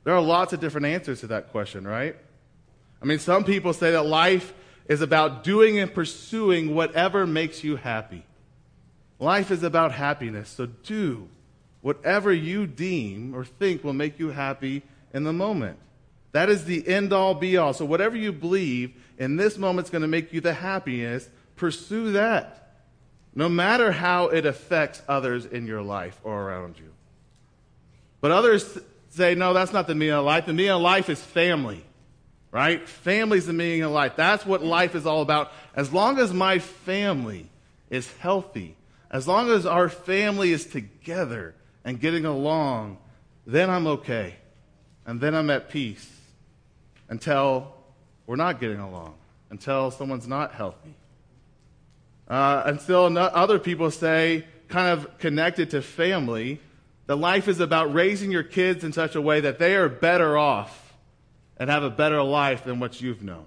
There 0.03 0.13
are 0.13 0.21
lots 0.21 0.53
of 0.53 0.59
different 0.59 0.87
answers 0.87 1.21
to 1.21 1.27
that 1.27 1.51
question, 1.51 1.85
right? 1.85 2.15
I 3.01 3.05
mean, 3.05 3.19
some 3.19 3.43
people 3.43 3.73
say 3.73 3.91
that 3.91 4.05
life 4.05 4.53
is 4.87 5.01
about 5.01 5.43
doing 5.43 5.79
and 5.79 5.93
pursuing 5.93 6.75
whatever 6.75 7.25
makes 7.25 7.63
you 7.63 7.75
happy. 7.75 8.25
Life 9.23 9.51
is 9.51 9.63
about 9.63 9.93
happiness, 9.93 10.49
so 10.49 10.65
do 10.65 11.29
whatever 11.79 12.33
you 12.33 12.67
deem 12.67 13.33
or 13.33 13.45
think 13.45 13.81
will 13.81 13.93
make 13.93 14.19
you 14.19 14.31
happy 14.31 14.83
in 15.13 15.23
the 15.23 15.31
moment. 15.31 15.77
That 16.33 16.49
is 16.49 16.65
the 16.65 16.85
end 16.85 17.13
all 17.13 17.33
be 17.33 17.55
all. 17.55 17.73
So, 17.73 17.85
whatever 17.85 18.17
you 18.17 18.33
believe 18.33 18.93
in 19.17 19.37
this 19.37 19.57
moment 19.57 19.87
is 19.87 19.91
going 19.91 20.01
to 20.01 20.09
make 20.09 20.33
you 20.33 20.41
the 20.41 20.53
happiest, 20.53 21.29
pursue 21.55 22.11
that. 22.11 22.73
No 23.33 23.47
matter 23.47 23.93
how 23.93 24.27
it 24.27 24.45
affects 24.45 25.01
others 25.07 25.45
in 25.45 25.67
your 25.67 25.81
life 25.81 26.19
or 26.25 26.41
around 26.41 26.77
you. 26.77 26.91
But 28.19 28.31
others 28.31 28.77
say, 29.11 29.35
no, 29.35 29.53
that's 29.53 29.71
not 29.71 29.87
the 29.87 29.95
meaning 29.95 30.15
of 30.15 30.25
life. 30.25 30.47
The 30.47 30.53
meaning 30.53 30.71
of 30.71 30.81
life 30.81 31.09
is 31.09 31.21
family 31.21 31.85
right? 32.51 32.87
Family's 32.87 33.47
the 33.47 33.53
meaning 33.53 33.81
of 33.81 33.91
life. 33.91 34.13
That's 34.15 34.45
what 34.45 34.63
life 34.63 34.93
is 34.93 35.07
all 35.07 35.23
about. 35.23 35.51
As 35.75 35.91
long 35.91 36.19
as 36.19 36.31
my 36.31 36.59
family 36.59 37.49
is 37.89 38.07
healthy, 38.17 38.75
as 39.13 39.27
long 39.27 39.51
as 39.51 39.67
our 39.67 39.89
family 39.89 40.51
is 40.51 40.65
together 40.65 41.53
and 41.85 41.99
getting 41.99 42.25
along, 42.25 42.97
then 43.45 43.69
I'm 43.69 43.85
okay. 43.85 44.35
And 45.05 45.21
then 45.21 45.35
I'm 45.35 45.51
at 45.51 45.69
peace 45.69 46.09
until 47.09 47.75
we're 48.25 48.37
not 48.37 48.59
getting 48.59 48.79
along, 48.79 49.13
until 49.51 49.91
someone's 49.91 50.27
not 50.27 50.53
healthy. 50.53 50.95
Uh, 52.27 52.63
until 52.65 53.15
other 53.17 53.59
people 53.59 53.91
say, 53.91 54.45
kind 54.67 54.87
of 54.87 55.19
connected 55.19 55.69
to 55.69 55.83
family, 55.83 56.59
that 57.05 57.17
life 57.17 57.47
is 57.47 57.59
about 57.59 57.93
raising 57.93 58.31
your 58.31 58.43
kids 58.43 58.83
in 58.83 58.93
such 58.93 59.13
a 59.13 59.21
way 59.21 59.41
that 59.41 59.59
they 59.59 59.75
are 59.75 59.89
better 59.89 60.35
off 60.37 60.95
and 61.57 61.69
have 61.69 61.83
a 61.83 61.89
better 61.89 62.23
life 62.23 62.63
than 62.63 62.79
what 62.79 62.99
you've 62.99 63.21
known. 63.21 63.45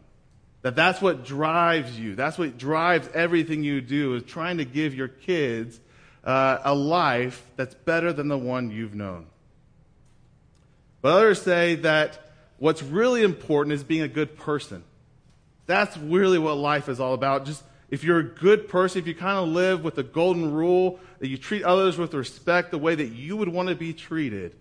That 0.62 0.74
that's 0.74 1.00
what 1.00 1.24
drives 1.24 1.98
you. 1.98 2.14
That's 2.14 2.38
what 2.38 2.58
drives 2.58 3.08
everything 3.14 3.62
you 3.62 3.80
do 3.80 4.14
is 4.14 4.24
trying 4.24 4.58
to 4.58 4.64
give 4.64 4.94
your 4.94 5.08
kids 5.08 5.78
uh, 6.24 6.58
a 6.64 6.74
life 6.74 7.42
that's 7.56 7.74
better 7.74 8.12
than 8.12 8.28
the 8.28 8.38
one 8.38 8.70
you've 8.70 8.94
known. 8.94 9.26
But 11.02 11.12
others 11.12 11.40
say 11.40 11.76
that 11.76 12.18
what's 12.58 12.82
really 12.82 13.22
important 13.22 13.74
is 13.74 13.84
being 13.84 14.02
a 14.02 14.08
good 14.08 14.36
person. 14.36 14.82
That's 15.66 15.96
really 15.96 16.38
what 16.38 16.56
life 16.56 16.88
is 16.88 16.98
all 16.98 17.14
about. 17.14 17.44
Just 17.44 17.62
if 17.90 18.02
you're 18.02 18.18
a 18.18 18.24
good 18.24 18.68
person, 18.68 19.00
if 19.00 19.06
you 19.06 19.14
kind 19.14 19.38
of 19.38 19.48
live 19.48 19.84
with 19.84 19.94
the 19.94 20.02
golden 20.02 20.52
rule 20.52 20.98
that 21.20 21.28
you 21.28 21.36
treat 21.36 21.62
others 21.62 21.96
with 21.96 22.14
respect 22.14 22.70
the 22.70 22.78
way 22.78 22.94
that 22.94 23.06
you 23.06 23.36
would 23.36 23.48
want 23.48 23.68
to 23.68 23.74
be 23.74 23.92
treated, 23.92 24.56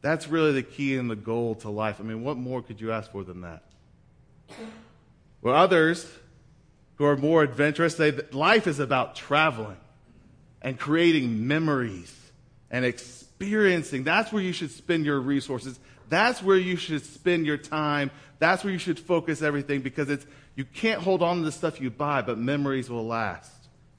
that's 0.00 0.28
really 0.28 0.52
the 0.52 0.62
key 0.62 0.96
and 0.96 1.10
the 1.10 1.16
goal 1.16 1.56
to 1.56 1.70
life. 1.70 1.96
I 2.00 2.04
mean, 2.04 2.22
what 2.22 2.36
more 2.36 2.62
could 2.62 2.80
you 2.80 2.92
ask 2.92 3.10
for 3.10 3.24
than 3.24 3.40
that? 3.42 3.62
Well, 5.42 5.56
others 5.56 6.08
who 6.96 7.04
are 7.04 7.16
more 7.16 7.42
adventurous 7.42 7.96
say 7.96 8.10
that 8.10 8.32
life 8.32 8.66
is 8.66 8.78
about 8.78 9.16
traveling 9.16 9.76
and 10.62 10.78
creating 10.78 11.48
memories 11.48 12.16
and 12.70 12.84
experiencing. 12.84 14.04
That's 14.04 14.32
where 14.32 14.42
you 14.42 14.52
should 14.52 14.70
spend 14.70 15.04
your 15.04 15.20
resources. 15.20 15.80
That's 16.08 16.42
where 16.42 16.56
you 16.56 16.76
should 16.76 17.04
spend 17.04 17.44
your 17.44 17.56
time. 17.56 18.12
That's 18.38 18.62
where 18.62 18.72
you 18.72 18.78
should 18.78 19.00
focus 19.00 19.42
everything 19.42 19.82
because 19.82 20.08
it's 20.08 20.24
you 20.54 20.64
can't 20.64 21.00
hold 21.00 21.22
on 21.22 21.38
to 21.38 21.42
the 21.42 21.52
stuff 21.52 21.80
you 21.80 21.90
buy, 21.90 22.22
but 22.22 22.38
memories 22.38 22.88
will 22.88 23.06
last. 23.06 23.50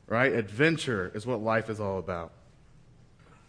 Right? 0.07 0.31
Adventure 0.31 1.11
is 1.13 1.25
what 1.25 1.41
life 1.41 1.69
is 1.69 1.79
all 1.79 1.97
about. 1.99 2.31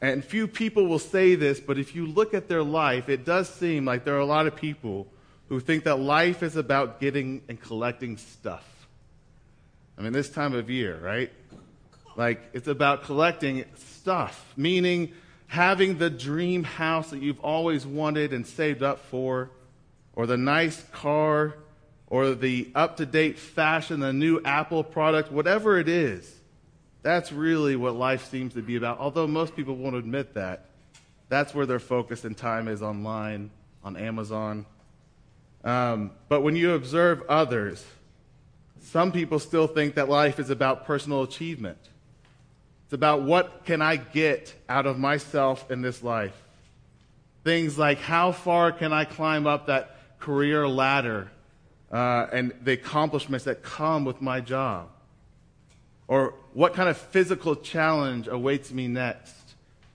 And 0.01 0.25
few 0.25 0.49
people 0.49 0.87
will 0.87 0.99
say 0.99 1.35
this, 1.35 1.61
but 1.61 1.79
if 1.79 1.95
you 1.95 2.07
look 2.07 2.35
at 2.35 2.49
their 2.49 2.63
life, 2.63 3.09
it 3.09 3.25
does 3.25 3.49
seem 3.49 3.85
like 3.85 4.05
there 4.05 4.17
are 4.17 4.21
a 4.21 4.27
lot 4.27 4.47
of 4.47 4.57
people 4.57 5.07
who 5.49 5.61
think 5.61 5.85
that 5.85 5.97
life 5.97 6.43
is 6.43 6.57
about 6.57 7.01
getting 7.01 7.43
and 7.49 7.61
collecting 7.61 8.17
stuff. 8.17 8.65
I 9.99 10.03
mean, 10.03 10.13
this 10.13 10.29
time 10.29 10.55
of 10.55 10.71
year, 10.71 10.99
right? 11.03 11.31
Like, 12.17 12.41
it's 12.53 12.69
about 12.69 13.05
collecting 13.05 13.65
stuff, 13.77 14.53
meaning 14.57 15.13
having 15.47 15.99
the 15.99 16.11
dream 16.11 16.65
house 16.65 17.11
that 17.11 17.21
you've 17.21 17.41
always 17.41 17.87
wanted 17.87 18.33
and 18.33 18.47
saved 18.47 18.83
up 18.83 19.01
for, 19.07 19.51
or 20.15 20.27
the 20.27 20.37
nice 20.37 20.83
car, 20.93 21.55
or 22.07 22.35
the 22.35 22.71
up 22.75 22.97
to 22.99 23.07
date 23.07 23.39
fashion, 23.39 24.01
the 24.01 24.13
new 24.13 24.41
Apple 24.45 24.85
product, 24.85 25.31
whatever 25.33 25.79
it 25.79 25.89
is. 25.89 26.33
That's 27.03 27.33
really 27.33 27.77
what 27.77 27.95
life 27.97 28.31
seems 28.31 28.55
to 28.55 28.63
be 28.63 28.77
about. 28.77 28.99
Although 28.99 29.27
most 29.27 29.55
people 29.55 29.77
won't 29.77 29.97
admit 29.97 30.35
that. 30.35 30.67
That's 31.29 31.55
where 31.55 31.67
their 31.67 31.81
focus 31.81 32.25
and 32.25 32.37
time 32.37 32.69
is 32.69 32.83
online, 32.83 33.51
on 33.83 33.97
Amazon. 33.97 34.67
Um, 35.65 36.11
but 36.29 36.43
when 36.43 36.57
you 36.57 36.75
observe 36.75 37.23
others, 37.29 37.85
some 38.83 39.11
people 39.11 39.39
still 39.39 39.67
think 39.67 39.95
that 39.95 40.09
life 40.09 40.39
is 40.39 40.51
about 40.51 40.85
personal 40.85 41.23
achievement. 41.23 41.79
It's 42.85 42.93
about 42.93 43.23
what 43.23 43.65
can 43.65 43.81
I 43.81 43.97
get 43.97 44.55
out 44.69 44.87
of 44.87 44.99
myself 44.99 45.71
in 45.71 45.81
this 45.81 46.03
life. 46.03 46.39
Things 47.45 47.79
like 47.79 47.99
how 47.99 48.33
far 48.33 48.73
can 48.73 48.93
I 48.93 49.05
climb 49.05 49.47
up 49.47 49.67
that 49.67 50.19
career 50.21 50.69
ladder 50.69 51.31
uh, 51.91 52.27
and 52.31 52.53
the 52.63 52.73
accomplishments 52.73 53.47
that 53.47 53.63
come 53.63 54.05
with 54.05 54.21
my 54.21 54.41
job? 54.41 54.91
Or 56.07 56.35
what 56.53 56.75
kind 56.75 56.91
of 56.91 56.99
physical 56.99 57.57
challenge 57.57 58.29
awaits 58.29 58.71
me 58.71 58.87
next 58.87 59.35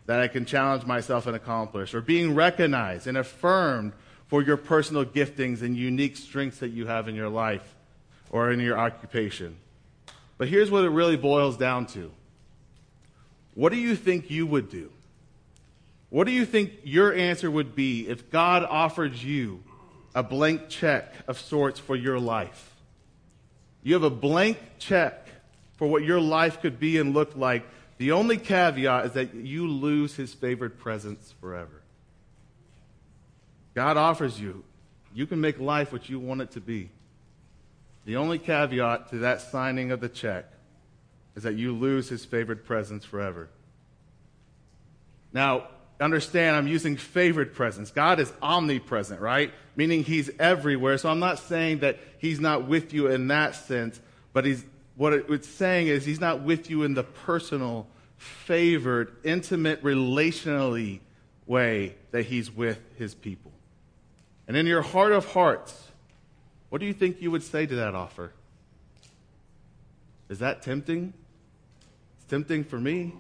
that 0.08 0.20
I 0.20 0.28
can 0.28 0.46
challenge 0.46 0.86
myself 0.86 1.28
and 1.28 1.36
accomplish? 1.36 1.94
Or 1.94 2.02
being 2.02 2.34
recognized 2.34 3.06
and 3.06 3.18
affirmed 3.18 3.94
for 4.30 4.44
your 4.44 4.58
personal 4.58 5.04
giftings 5.04 5.62
and 5.62 5.76
unique 5.76 6.16
strengths 6.16 6.60
that 6.60 6.70
you 6.70 6.86
have 6.86 7.08
in 7.08 7.16
your 7.16 7.30
life 7.30 7.76
or 8.30 8.52
in 8.52 8.60
your 8.60 8.78
occupation. 8.78 9.58
But 10.38 10.48
here's 10.48 10.72
what 10.72 10.86
it 10.86 10.90
really 10.90 11.18
boils 11.18 11.58
down 11.58 11.88
to 11.88 12.12
what 13.56 13.74
do 13.74 13.78
you 13.78 13.96
think 13.96 14.30
you 14.30 14.46
would 14.46 14.70
do? 14.70 14.92
What 16.10 16.26
do 16.26 16.32
you 16.32 16.46
think 16.46 16.72
your 16.84 17.14
answer 17.14 17.52
would 17.52 17.76
be 17.76 18.08
if 18.08 18.30
God 18.30 18.64
offered 18.64 19.16
you 19.16 19.64
a 20.16 20.24
blank 20.24 20.70
check 20.70 21.14
of 21.28 21.40
sorts 21.40 21.80
for 21.80 21.96
your 21.96 22.20
life? 22.20 22.74
You 23.84 23.96
have 23.96 24.04
a 24.04 24.10
blank 24.10 24.58
check 24.78 25.28
for 25.78 25.88
what 25.88 26.04
your 26.04 26.22
life 26.22 26.62
could 26.62 26.80
be 26.80 27.00
and 27.00 27.14
look 27.14 27.36
like. 27.36 27.64
The 27.98 28.12
only 28.12 28.38
caveat 28.38 29.08
is 29.08 29.12
that 29.14 29.34
you 29.34 29.68
lose 29.68 30.16
his 30.16 30.34
favorite 30.34 30.80
presence 30.80 31.34
forever. 31.42 31.82
God 33.76 33.98
offers 33.98 34.40
you, 34.40 34.64
you 35.14 35.26
can 35.26 35.42
make 35.42 35.60
life 35.60 35.92
what 35.92 36.10
you 36.10 36.20
want 36.20 36.42
it 36.42 36.52
to 36.52 36.62
be. 36.62 36.90
The 38.06 38.16
only 38.16 38.40
caveat 38.40 39.10
to 39.10 39.20
that 39.20 39.42
signing 39.42 39.92
of 39.92 40.00
the 40.00 40.10
check 40.10 40.46
is 41.36 41.44
that 41.44 41.56
you 41.56 41.74
lose 41.74 42.10
his 42.10 42.26
favored 42.26 42.66
presence 42.66 43.06
forever. 43.06 43.50
Now, 45.32 45.68
understand 46.00 46.56
I'm 46.56 46.68
using 46.68 46.98
favored 46.98 47.54
presence. 47.54 47.92
God 47.92 48.20
is 48.20 48.32
omnipresent, 48.42 49.22
right? 49.22 49.54
Meaning 49.76 50.04
he's 50.04 50.30
everywhere. 50.40 50.98
So 50.98 51.10
I'm 51.10 51.20
not 51.20 51.40
saying 51.40 51.80
that 51.80 52.00
he's 52.18 52.40
not 52.40 52.68
with 52.68 52.94
you 52.94 53.08
in 53.08 53.28
that 53.28 53.56
sense, 53.56 54.00
but 54.34 54.46
he's 54.46 54.64
what 54.96 55.14
it's 55.14 55.48
saying 55.48 55.88
is 55.88 56.04
he's 56.06 56.20
not 56.20 56.42
with 56.42 56.70
you 56.70 56.84
in 56.84 56.94
the 56.94 57.04
personal, 57.04 57.88
favored, 58.18 59.16
intimate, 59.24 59.82
relationally 59.82 61.00
way 61.46 61.96
that 62.12 62.24
he's 62.24 62.52
with 62.52 62.80
his 62.98 63.16
people. 63.16 63.52
And 64.50 64.58
in 64.58 64.66
your 64.66 64.82
heart 64.82 65.12
of 65.12 65.28
hearts, 65.28 65.92
what 66.70 66.82
do 66.82 66.88
you 66.88 66.94
think 66.94 67.22
you 67.22 67.30
would 67.30 67.44
say 67.44 67.68
to 67.68 67.76
that 67.76 67.94
offer? 67.94 68.32
Is 70.28 70.40
that 70.40 70.64
tempting? 70.64 71.14
It's 72.18 72.26
tempting 72.26 72.64
for 72.64 72.80
me, 72.80 73.14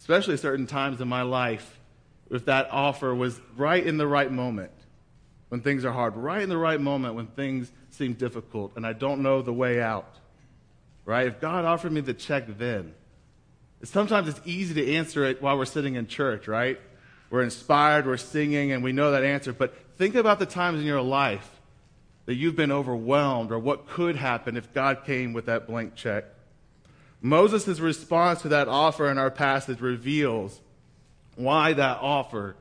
especially 0.00 0.36
certain 0.36 0.66
times 0.66 1.00
in 1.00 1.06
my 1.06 1.22
life, 1.22 1.78
if 2.28 2.46
that 2.46 2.72
offer 2.72 3.14
was 3.14 3.40
right 3.56 3.86
in 3.86 3.98
the 3.98 4.06
right 4.06 4.32
moment 4.32 4.72
when 5.48 5.60
things 5.60 5.84
are 5.84 5.92
hard, 5.92 6.16
right 6.16 6.42
in 6.42 6.48
the 6.48 6.58
right 6.58 6.80
moment 6.80 7.14
when 7.14 7.28
things 7.28 7.70
seem 7.90 8.14
difficult 8.14 8.72
and 8.74 8.84
I 8.84 8.94
don't 8.94 9.22
know 9.22 9.42
the 9.42 9.52
way 9.52 9.80
out. 9.80 10.16
Right? 11.04 11.28
If 11.28 11.40
God 11.40 11.64
offered 11.64 11.92
me 11.92 12.00
the 12.00 12.14
check 12.14 12.58
then, 12.58 12.94
sometimes 13.84 14.26
it's 14.28 14.40
easy 14.44 14.74
to 14.74 14.94
answer 14.96 15.24
it 15.24 15.40
while 15.40 15.56
we're 15.56 15.66
sitting 15.66 15.94
in 15.94 16.08
church, 16.08 16.48
right? 16.48 16.80
We're 17.30 17.42
inspired, 17.42 18.06
we're 18.06 18.16
singing, 18.16 18.72
and 18.72 18.82
we 18.82 18.92
know 18.92 19.12
that 19.12 19.24
answer. 19.24 19.52
But 19.52 19.74
think 19.96 20.16
about 20.16 20.40
the 20.40 20.46
times 20.46 20.80
in 20.80 20.86
your 20.86 21.00
life 21.00 21.48
that 22.26 22.34
you've 22.34 22.56
been 22.56 22.72
overwhelmed 22.72 23.52
or 23.52 23.58
what 23.58 23.88
could 23.88 24.16
happen 24.16 24.56
if 24.56 24.74
God 24.74 25.04
came 25.04 25.32
with 25.32 25.46
that 25.46 25.66
blank 25.66 25.94
check. 25.94 26.24
Moses' 27.22 27.78
response 27.80 28.42
to 28.42 28.48
that 28.48 28.66
offer 28.66 29.10
in 29.10 29.18
our 29.18 29.30
passage 29.30 29.80
reveals 29.80 30.60
why 31.36 31.72
that 31.72 31.98
offer 32.00 32.56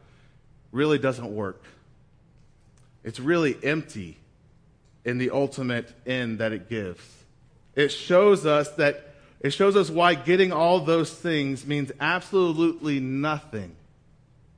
really 0.72 1.00
doesn't 1.00 1.34
work. 1.34 1.64
It's 3.04 3.20
really 3.20 3.58
empty 3.64 4.18
in 5.06 5.18
the 5.18 5.32
ultimate 5.32 5.92
end 6.06 6.40
that 6.40 6.52
it 6.52 6.70
gives. 6.70 7.04
It 7.76 7.90
shows 7.90 8.46
us 8.46 8.70
that 8.74 9.06
it 9.40 9.52
shows 9.52 9.78
us 9.78 9.90
why 9.90 10.16
getting 10.16 10.52
all 10.52 10.82
those 10.82 11.14
things 11.14 11.66
means 11.66 11.94
absolutely 12.02 13.00
nothing 13.00 13.76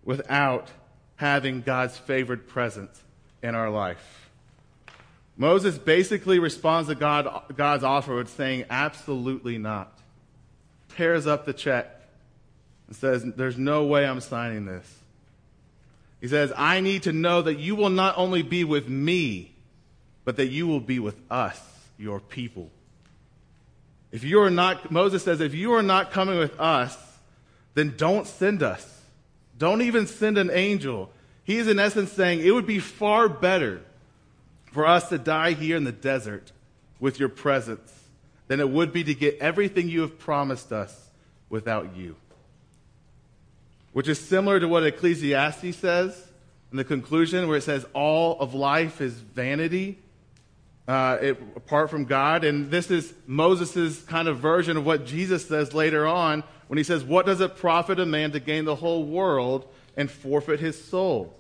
without 0.03 0.69
having 1.15 1.61
God's 1.61 1.97
favored 1.97 2.47
presence 2.47 3.01
in 3.43 3.55
our 3.55 3.69
life. 3.69 4.29
Moses 5.37 5.77
basically 5.77 6.39
responds 6.39 6.89
to 6.89 6.95
God, 6.95 7.55
God's 7.55 7.83
offer 7.83 8.15
with 8.15 8.29
saying, 8.29 8.65
absolutely 8.69 9.57
not. 9.57 9.91
Tears 10.95 11.25
up 11.25 11.45
the 11.45 11.53
check 11.53 11.87
and 12.87 12.95
says, 12.95 13.23
There's 13.23 13.57
no 13.57 13.85
way 13.85 14.05
I'm 14.05 14.19
signing 14.19 14.65
this. 14.65 14.99
He 16.19 16.27
says, 16.27 16.51
I 16.55 16.81
need 16.81 17.03
to 17.03 17.13
know 17.13 17.41
that 17.41 17.57
you 17.57 17.75
will 17.75 17.89
not 17.89 18.17
only 18.17 18.43
be 18.43 18.63
with 18.63 18.87
me, 18.87 19.53
but 20.25 20.37
that 20.37 20.47
you 20.47 20.67
will 20.67 20.79
be 20.79 20.99
with 20.99 21.15
us, 21.31 21.59
your 21.97 22.19
people. 22.19 22.69
If 24.11 24.23
you 24.23 24.41
are 24.41 24.51
not, 24.51 24.91
Moses 24.91 25.23
says, 25.23 25.39
if 25.39 25.55
you 25.55 25.73
are 25.73 25.81
not 25.81 26.11
coming 26.11 26.37
with 26.37 26.59
us, 26.59 26.97
then 27.73 27.95
don't 27.97 28.27
send 28.27 28.61
us. 28.61 29.00
Don't 29.61 29.83
even 29.83 30.07
send 30.07 30.39
an 30.39 30.49
angel. 30.49 31.11
He 31.43 31.57
is 31.57 31.67
in 31.67 31.77
essence 31.77 32.11
saying 32.11 32.39
it 32.39 32.49
would 32.49 32.65
be 32.65 32.79
far 32.79 33.29
better 33.29 33.83
for 34.71 34.87
us 34.87 35.07
to 35.09 35.19
die 35.19 35.51
here 35.51 35.77
in 35.77 35.83
the 35.83 35.91
desert 35.91 36.51
with 36.99 37.19
your 37.19 37.29
presence 37.29 37.93
than 38.47 38.59
it 38.59 38.67
would 38.67 38.91
be 38.91 39.03
to 39.03 39.13
get 39.13 39.37
everything 39.37 39.87
you 39.87 40.01
have 40.01 40.17
promised 40.17 40.71
us 40.71 41.11
without 41.47 41.95
you. 41.95 42.15
Which 43.93 44.07
is 44.07 44.19
similar 44.19 44.59
to 44.59 44.67
what 44.67 44.83
Ecclesiastes 44.83 45.77
says 45.77 46.19
in 46.71 46.77
the 46.77 46.83
conclusion, 46.83 47.47
where 47.47 47.57
it 47.57 47.63
says, 47.63 47.85
All 47.93 48.39
of 48.39 48.55
life 48.55 48.99
is 48.99 49.13
vanity. 49.13 49.99
Uh, 50.91 51.17
it, 51.21 51.41
apart 51.55 51.89
from 51.89 52.03
God. 52.03 52.43
And 52.43 52.69
this 52.69 52.91
is 52.91 53.13
Moses' 53.25 54.01
kind 54.01 54.27
of 54.27 54.39
version 54.39 54.75
of 54.75 54.85
what 54.85 55.05
Jesus 55.05 55.47
says 55.47 55.73
later 55.73 56.05
on 56.05 56.43
when 56.67 56.75
he 56.75 56.83
says, 56.83 57.01
What 57.01 57.25
does 57.25 57.39
it 57.39 57.55
profit 57.55 57.97
a 57.97 58.05
man 58.05 58.33
to 58.33 58.41
gain 58.41 58.65
the 58.65 58.75
whole 58.75 59.05
world 59.05 59.65
and 59.95 60.11
forfeit 60.11 60.59
his 60.59 60.83
soul? 60.83 61.33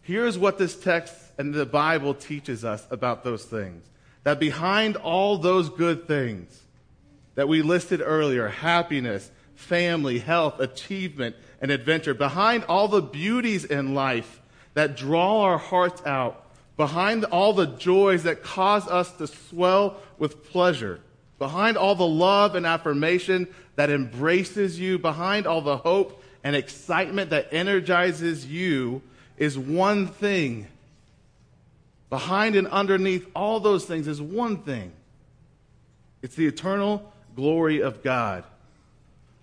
Here's 0.00 0.38
what 0.38 0.56
this 0.56 0.74
text 0.74 1.14
and 1.36 1.52
the 1.52 1.66
Bible 1.66 2.14
teaches 2.14 2.64
us 2.64 2.86
about 2.90 3.24
those 3.24 3.44
things 3.44 3.84
that 4.24 4.40
behind 4.40 4.96
all 4.96 5.36
those 5.36 5.68
good 5.68 6.08
things 6.08 6.62
that 7.34 7.46
we 7.46 7.60
listed 7.60 8.00
earlier 8.02 8.48
happiness, 8.48 9.30
family, 9.54 10.18
health, 10.18 10.60
achievement, 10.60 11.36
and 11.60 11.70
adventure 11.70 12.14
behind 12.14 12.64
all 12.64 12.88
the 12.88 13.02
beauties 13.02 13.66
in 13.66 13.94
life 13.94 14.40
that 14.72 14.96
draw 14.96 15.42
our 15.42 15.58
hearts 15.58 16.00
out, 16.06 16.46
behind 16.80 17.26
all 17.26 17.52
the 17.52 17.66
joys 17.66 18.22
that 18.22 18.42
cause 18.42 18.88
us 18.88 19.12
to 19.12 19.26
swell 19.26 19.96
with 20.18 20.50
pleasure, 20.50 20.98
behind 21.38 21.76
all 21.76 21.94
the 21.94 22.06
love 22.06 22.54
and 22.54 22.64
affirmation 22.64 23.46
that 23.76 23.90
embraces 23.90 24.80
you, 24.80 24.98
behind 24.98 25.46
all 25.46 25.60
the 25.60 25.76
hope 25.76 26.24
and 26.42 26.56
excitement 26.56 27.28
that 27.30 27.52
energizes 27.52 28.46
you, 28.46 29.02
is 29.36 29.58
one 29.58 30.06
thing 30.06 30.66
Behind 32.10 32.56
and 32.56 32.66
underneath 32.66 33.30
all 33.36 33.60
those 33.60 33.84
things 33.84 34.08
is 34.08 34.20
one 34.20 34.58
thing 34.58 34.92
it's 36.22 36.34
the 36.34 36.46
eternal 36.46 37.10
glory 37.36 37.80
of 37.80 38.02
God. 38.02 38.44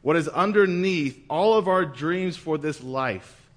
What 0.02 0.18
is 0.18 0.28
underneath 0.28 1.18
all 1.30 1.54
of 1.56 1.68
our 1.68 1.86
dreams 1.86 2.36
for 2.38 2.58
this 2.58 2.84
life 2.84 3.50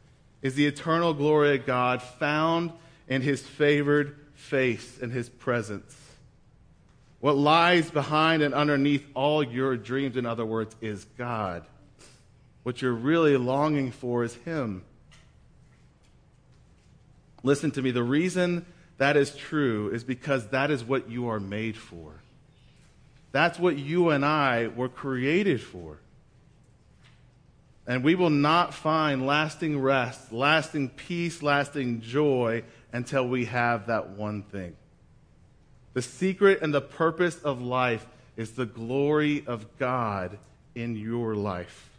is 0.42 0.54
the 0.54 0.66
eternal 0.66 1.12
glory 1.12 1.56
of 1.56 1.66
God 1.66 2.00
found 2.00 2.72
in 3.10 3.20
His 3.20 3.42
favored 3.42 4.16
face 4.32 4.98
and 5.02 5.12
His 5.12 5.28
presence. 5.28 5.94
What 7.18 7.36
lies 7.36 7.90
behind 7.90 8.42
and 8.42 8.54
underneath 8.54 9.06
all 9.14 9.42
your 9.42 9.76
dreams, 9.76 10.16
in 10.16 10.24
other 10.24 10.46
words, 10.46 10.74
is 10.80 11.04
God. 11.18 11.66
What 12.62 12.80
you're 12.80 12.92
really 12.92 13.36
longing 13.36 13.90
for 13.90 14.24
is 14.24 14.34
Him. 14.36 14.84
Listen 17.42 17.70
to 17.72 17.82
me. 17.82 17.90
The 17.90 18.02
reason 18.02 18.64
that 18.98 19.16
is 19.16 19.34
true 19.34 19.90
is 19.90 20.04
because 20.04 20.48
that 20.48 20.70
is 20.70 20.84
what 20.84 21.10
you 21.10 21.28
are 21.28 21.40
made 21.40 21.76
for. 21.76 22.12
That's 23.32 23.58
what 23.58 23.78
you 23.78 24.10
and 24.10 24.24
I 24.24 24.68
were 24.68 24.88
created 24.88 25.62
for. 25.62 25.98
And 27.86 28.04
we 28.04 28.14
will 28.14 28.30
not 28.30 28.74
find 28.74 29.26
lasting 29.26 29.80
rest, 29.80 30.32
lasting 30.32 30.90
peace, 30.90 31.42
lasting 31.42 32.02
joy 32.02 32.62
until 32.92 33.26
we 33.26 33.46
have 33.46 33.86
that 33.86 34.10
one 34.10 34.42
thing. 34.42 34.76
The 35.92 36.02
secret 36.02 36.60
and 36.62 36.72
the 36.72 36.80
purpose 36.80 37.38
of 37.42 37.60
life 37.60 38.06
is 38.36 38.52
the 38.52 38.66
glory 38.66 39.44
of 39.46 39.78
God 39.78 40.38
in 40.74 40.96
your 40.96 41.34
life. 41.34 41.90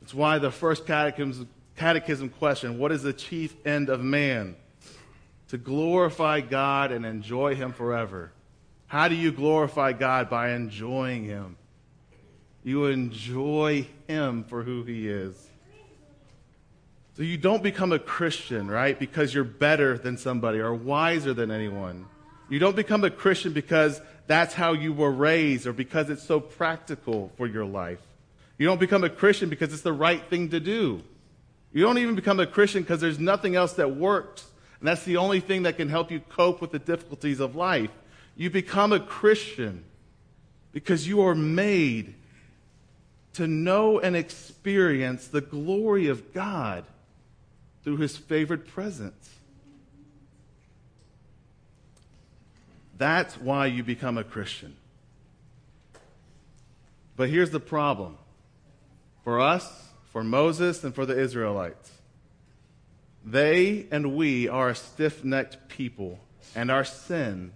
That's 0.00 0.14
why 0.14 0.38
the 0.38 0.50
first 0.50 0.86
catechism, 0.86 1.48
catechism 1.76 2.28
question 2.28 2.78
what 2.78 2.92
is 2.92 3.02
the 3.02 3.12
chief 3.12 3.54
end 3.66 3.88
of 3.88 4.02
man? 4.02 4.56
to 5.54 5.58
glorify 5.58 6.40
God 6.40 6.90
and 6.90 7.06
enjoy 7.06 7.54
Him 7.54 7.72
forever. 7.72 8.32
How 8.88 9.06
do 9.06 9.14
you 9.14 9.30
glorify 9.30 9.92
God? 9.92 10.28
By 10.28 10.50
enjoying 10.50 11.24
Him. 11.24 11.56
You 12.64 12.86
enjoy 12.86 13.86
Him 14.08 14.42
for 14.42 14.64
who 14.64 14.82
He 14.82 15.08
is. 15.08 15.36
So 17.16 17.22
you 17.22 17.36
don't 17.36 17.62
become 17.62 17.92
a 17.92 17.98
Christian, 17.98 18.68
right, 18.68 18.98
because 18.98 19.32
you're 19.32 19.44
better 19.44 19.96
than 19.96 20.16
somebody 20.16 20.58
or 20.58 20.74
wiser 20.74 21.32
than 21.32 21.50
anyone. 21.50 22.06
You 22.48 22.58
don't 22.58 22.76
become 22.76 23.04
a 23.04 23.10
Christian 23.10 23.52
because 23.52 24.00
that's 24.26 24.54
how 24.54 24.72
you 24.72 24.92
were 24.92 25.12
raised 25.12 25.66
or 25.66 25.72
because 25.72 26.10
it's 26.10 26.24
so 26.24 26.40
practical 26.40 27.30
for 27.36 27.46
your 27.46 27.64
life. 27.64 28.00
You 28.58 28.66
don't 28.66 28.80
become 28.80 29.04
a 29.04 29.10
Christian 29.10 29.48
because 29.48 29.72
it's 29.72 29.82
the 29.82 29.92
right 29.92 30.22
thing 30.28 30.50
to 30.50 30.60
do. 30.60 31.02
You 31.72 31.82
don't 31.82 31.98
even 31.98 32.14
become 32.14 32.40
a 32.40 32.46
Christian 32.46 32.82
because 32.82 33.00
there's 33.00 33.18
nothing 33.18 33.56
else 33.56 33.74
that 33.74 33.96
works 33.96 34.46
and 34.84 34.88
that's 34.90 35.04
the 35.04 35.16
only 35.16 35.40
thing 35.40 35.62
that 35.62 35.78
can 35.78 35.88
help 35.88 36.10
you 36.10 36.20
cope 36.20 36.60
with 36.60 36.70
the 36.70 36.78
difficulties 36.78 37.40
of 37.40 37.56
life. 37.56 37.88
You 38.36 38.50
become 38.50 38.92
a 38.92 39.00
Christian 39.00 39.82
because 40.72 41.08
you 41.08 41.22
are 41.22 41.34
made 41.34 42.16
to 43.32 43.46
know 43.46 43.98
and 43.98 44.14
experience 44.14 45.28
the 45.28 45.40
glory 45.40 46.08
of 46.08 46.34
God 46.34 46.84
through 47.84 47.98
his 47.98 48.16
favored 48.16 48.66
presence. 48.66 49.30
That's 52.96 53.38
why 53.38 53.66
you 53.66 53.84
become 53.84 54.18
a 54.18 54.24
Christian. 54.24 54.76
But 57.16 57.28
here's 57.28 57.50
the 57.50 57.60
problem 57.60 58.16
for 59.22 59.40
us, 59.40 59.88
for 60.12 60.24
Moses, 60.24 60.82
and 60.82 60.94
for 60.94 61.06
the 61.06 61.18
Israelites. 61.18 61.90
They 63.24 63.86
and 63.90 64.16
we 64.16 64.48
are 64.48 64.70
a 64.70 64.74
stiff 64.74 65.24
necked 65.24 65.68
people, 65.68 66.18
and 66.54 66.70
our 66.70 66.84
sin 66.84 67.52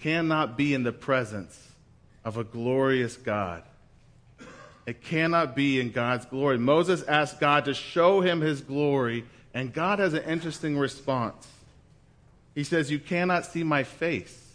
cannot 0.00 0.56
be 0.56 0.74
in 0.74 0.82
the 0.84 0.92
presence 0.92 1.72
of 2.24 2.36
a 2.36 2.44
glorious 2.44 3.16
God. 3.16 3.62
It 4.86 5.02
cannot 5.02 5.56
be 5.56 5.80
in 5.80 5.90
God's 5.90 6.26
glory. 6.26 6.58
Moses 6.58 7.02
asked 7.02 7.40
God 7.40 7.64
to 7.64 7.74
show 7.74 8.20
him 8.20 8.40
his 8.40 8.60
glory, 8.60 9.24
and 9.56 9.72
God 9.72 10.00
has 10.00 10.12
an 10.12 10.22
interesting 10.24 10.76
response. 10.76 11.48
He 12.54 12.62
says, 12.62 12.90
You 12.90 12.98
cannot 12.98 13.46
see 13.46 13.62
my 13.62 13.84
face. 13.84 14.52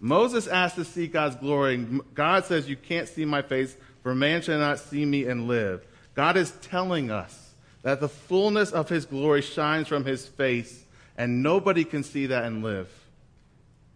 Moses 0.00 0.46
asked 0.46 0.76
to 0.76 0.84
see 0.86 1.06
God's 1.06 1.36
glory, 1.36 1.74
and 1.74 2.00
God 2.14 2.46
says, 2.46 2.70
You 2.70 2.76
can't 2.76 3.06
see 3.06 3.26
my 3.26 3.42
face, 3.42 3.76
for 4.02 4.14
man 4.14 4.40
shall 4.40 4.58
not 4.58 4.78
see 4.78 5.04
me 5.04 5.26
and 5.26 5.46
live. 5.46 5.86
God 6.14 6.38
is 6.38 6.52
telling 6.62 7.10
us 7.10 7.52
that 7.82 8.00
the 8.00 8.08
fullness 8.08 8.72
of 8.72 8.88
his 8.88 9.04
glory 9.04 9.42
shines 9.42 9.88
from 9.88 10.06
his 10.06 10.26
face, 10.26 10.86
and 11.18 11.42
nobody 11.42 11.84
can 11.84 12.02
see 12.02 12.24
that 12.24 12.44
and 12.46 12.64
live. 12.64 12.88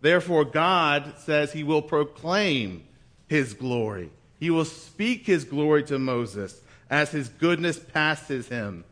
Therefore, 0.03 0.45
God 0.45 1.15
says 1.21 1.55
he 1.55 1.65
will 1.65 1.81
proclaim 1.81 2.85
his 3.29 3.55
glory. 3.55 4.11
He 4.39 4.51
will 4.51 4.67
speak 4.67 5.25
his 5.25 5.45
glory 5.45 5.85
to 5.85 5.99
Moses 5.99 6.61
as 6.91 7.13
his 7.13 7.31
goodness 7.31 7.79
passes 7.79 8.49
him, 8.49 8.85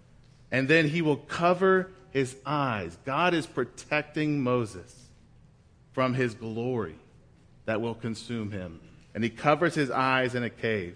and 0.54 0.68
then 0.68 0.88
he 0.88 1.02
will 1.02 1.16
cover 1.16 1.90
his 2.12 2.36
eyes. 2.46 2.96
God 3.04 3.34
is 3.34 3.44
protecting 3.44 4.40
Moses 4.40 5.08
from 5.90 6.14
his 6.14 6.32
glory 6.34 6.94
that 7.64 7.80
will 7.80 7.96
consume 7.96 8.52
him. 8.52 8.80
And 9.16 9.24
he 9.24 9.30
covers 9.30 9.74
his 9.74 9.90
eyes 9.90 10.36
in 10.36 10.44
a 10.44 10.50
cave. 10.50 10.94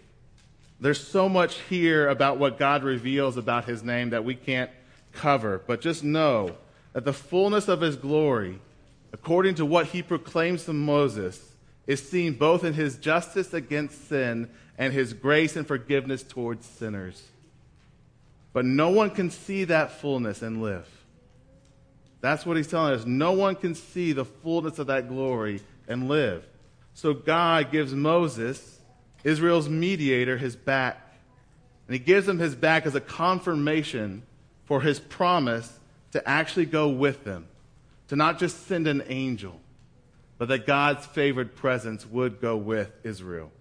There's 0.79 1.05
so 1.05 1.29
much 1.29 1.59
here 1.63 2.09
about 2.09 2.39
what 2.39 2.57
God 2.57 2.85
reveals 2.85 3.37
about 3.37 3.65
his 3.65 3.83
name 3.83 4.11
that 4.11 4.25
we 4.25 4.37
can't 4.37 4.71
cover, 5.11 5.61
but 5.67 5.81
just 5.81 6.05
know 6.05 6.57
that 6.93 7.05
the 7.05 7.13
fullness 7.13 7.67
of 7.67 7.81
his 7.81 7.97
glory, 7.97 8.61
according 9.13 9.57
to 9.57 9.67
what 9.67 9.87
he 9.87 10.05
proclaims 10.05 10.67
to 10.67 10.73
Moses, 10.73 11.57
is 11.85 12.09
seen 12.09 12.35
both 12.35 12.63
in 12.63 12.75
his 12.75 12.97
justice 12.97 13.53
against 13.53 14.09
sin 14.09 14.51
and 14.79 14.93
his 14.93 15.15
grace 15.15 15.57
and 15.57 15.67
forgiveness 15.67 16.23
towards 16.23 16.65
sinners. 16.65 17.25
But 18.59 18.65
no 18.65 18.91
one 18.91 19.11
can 19.11 19.31
see 19.31 19.63
that 19.67 20.01
fullness 20.01 20.43
and 20.43 20.61
live. 20.61 20.85
That's 22.21 22.45
what 22.45 22.57
he's 22.57 22.67
telling 22.67 22.93
us. 22.93 23.07
No 23.07 23.31
one 23.31 23.55
can 23.55 23.77
see 23.77 24.11
the 24.11 24.25
fullness 24.25 24.81
of 24.81 24.89
that 24.89 25.07
glory 25.07 25.61
and 25.87 26.09
live. 26.09 26.45
So 26.93 27.15
God 27.15 27.71
gives 27.71 27.95
Moses 27.95 28.81
Israel's 29.23 29.69
mediator 29.69 30.37
his 30.37 30.57
back. 30.57 31.01
And 31.87 31.95
he 31.95 32.01
gives 32.01 32.27
him 32.27 32.41
his 32.41 32.57
back 32.57 32.85
as 32.85 32.97
a 32.97 33.01
confirmation 33.01 34.25
for 34.65 34.81
his 34.81 34.99
promise 34.99 35.79
to 36.11 36.29
actually 36.29 36.67
go 36.67 36.89
with 36.89 37.23
them, 37.23 37.47
to 38.09 38.17
not 38.17 38.41
just 38.41 38.67
send 38.67 38.89
an 38.89 39.05
angel, 39.07 39.61
but 40.37 40.49
that 40.49 40.67
God's 40.67 41.07
favored 41.07 41.55
presence 41.55 42.05
would 42.05 42.41
go 42.41 42.57
with 42.57 42.91
Israel. 43.05 43.53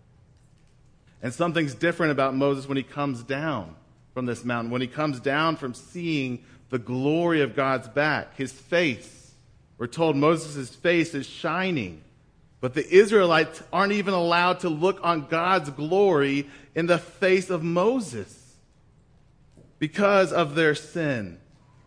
And 1.21 1.31
something's 1.31 1.75
different 1.75 2.13
about 2.13 2.33
Moses 2.33 2.67
when 2.67 2.77
he 2.77 2.83
comes 2.83 3.21
down 3.21 3.75
from 4.17 4.25
this 4.25 4.43
mountain, 4.43 4.71
when 4.71 4.81
he 4.81 4.87
comes 4.87 5.19
down 5.19 5.55
from 5.57 5.75
seeing 5.75 6.43
the 6.71 6.79
glory 6.79 7.41
of 7.41 7.55
God's 7.55 7.87
back, 7.87 8.35
his 8.35 8.51
face. 8.51 9.31
We're 9.77 9.85
told 9.85 10.15
Moses' 10.15 10.75
face 10.75 11.13
is 11.13 11.27
shining 11.27 12.01
but 12.59 12.73
the 12.73 12.87
Israelites 12.89 13.61
aren't 13.71 13.93
even 13.93 14.13
allowed 14.13 14.61
to 14.61 14.69
look 14.69 14.99
on 15.03 15.27
God's 15.27 15.69
glory 15.69 16.49
in 16.73 16.87
the 16.87 16.97
face 16.97 17.49
of 17.49 17.63
Moses 17.63 18.55
because 19.77 20.33
of 20.33 20.55
their 20.55 20.73
sin. 20.73 21.37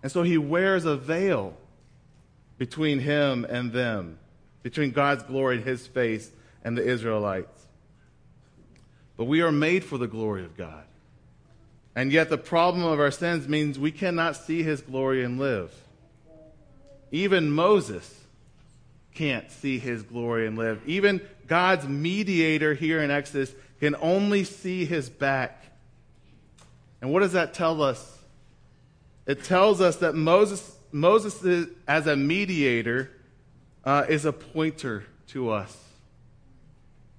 And 0.03 0.13
so 0.13 0.23
he 0.23 0.39
wears 0.39 0.85
a 0.85 0.97
veil 0.97 1.57
between 2.57 3.01
him 3.01 3.45
and 3.49 3.73
them, 3.73 4.19
between 4.63 4.93
God's 4.93 5.25
glory 5.25 5.57
and 5.57 5.65
his 5.65 5.87
face 5.87 6.31
and 6.63 6.79
the 6.79 6.87
Israelites. 6.87 7.67
But 9.17 9.25
we 9.25 9.43
are 9.43 9.53
made 9.53 9.83
for 9.85 9.99
the 9.99 10.07
glory 10.07 10.45
of 10.45 10.57
God. 10.57 10.85
And 11.95 12.13
yet, 12.13 12.31
the 12.31 12.39
problem 12.39 12.85
of 12.85 13.01
our 13.01 13.11
sins 13.11 13.49
means 13.49 13.79
we 13.79 13.91
cannot 13.91 14.37
see 14.37 14.63
his 14.63 14.81
glory 14.81 15.25
and 15.25 15.39
live. 15.39 15.75
Even 17.11 17.51
Moses 17.51 18.21
can't 19.15 19.51
see 19.51 19.79
his 19.79 20.03
glory 20.03 20.47
and 20.47 20.57
live. 20.57 20.81
Even 20.87 21.21
God's 21.47 21.89
mediator 21.89 22.75
here 22.75 23.03
in 23.03 23.11
Exodus 23.11 23.53
can 23.81 23.97
only 24.01 24.45
see 24.45 24.85
his 24.85 25.11
back. 25.11 25.65
And 27.01 27.13
what 27.13 27.21
does 27.21 27.33
that 27.33 27.55
tell 27.55 27.83
us? 27.83 28.19
It 29.27 29.45
tells 29.45 29.81
us 29.81 29.97
that 29.97 30.15
Moses, 30.15 30.77
Moses 30.93 31.43
is, 31.43 31.67
as 31.89 32.07
a 32.07 32.17
mediator, 32.17 33.11
uh, 33.85 34.05
is 34.09 34.25
a 34.25 34.33
pointer 34.33 35.05
to 35.29 35.51
us. 35.51 35.77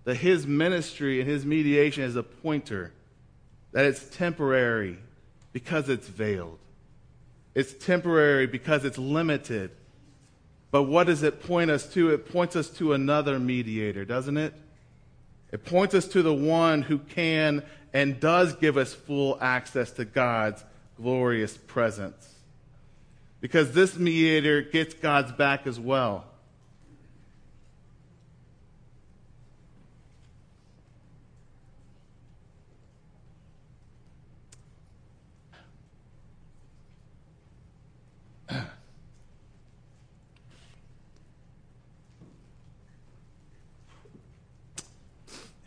That 0.05 0.15
his 0.15 0.47
ministry 0.47 1.19
and 1.19 1.29
his 1.29 1.45
mediation 1.45 2.03
is 2.03 2.15
a 2.15 2.23
pointer. 2.23 2.91
That 3.71 3.85
it's 3.85 4.03
temporary 4.15 4.97
because 5.53 5.89
it's 5.89 6.07
veiled. 6.07 6.59
It's 7.53 7.73
temporary 7.73 8.47
because 8.47 8.85
it's 8.85 8.97
limited. 8.97 9.71
But 10.71 10.83
what 10.83 11.07
does 11.07 11.23
it 11.23 11.43
point 11.43 11.69
us 11.69 11.91
to? 11.93 12.11
It 12.11 12.31
points 12.31 12.55
us 12.55 12.69
to 12.71 12.93
another 12.93 13.39
mediator, 13.39 14.05
doesn't 14.05 14.37
it? 14.37 14.53
It 15.51 15.65
points 15.65 15.93
us 15.93 16.07
to 16.09 16.21
the 16.21 16.33
one 16.33 16.81
who 16.81 16.97
can 16.97 17.63
and 17.93 18.19
does 18.19 18.55
give 18.55 18.77
us 18.77 18.93
full 18.93 19.37
access 19.41 19.91
to 19.91 20.05
God's 20.05 20.63
glorious 20.95 21.57
presence. 21.57 22.35
Because 23.41 23.73
this 23.73 23.97
mediator 23.97 24.61
gets 24.61 24.93
God's 24.93 25.31
back 25.33 25.67
as 25.67 25.79
well. 25.79 26.25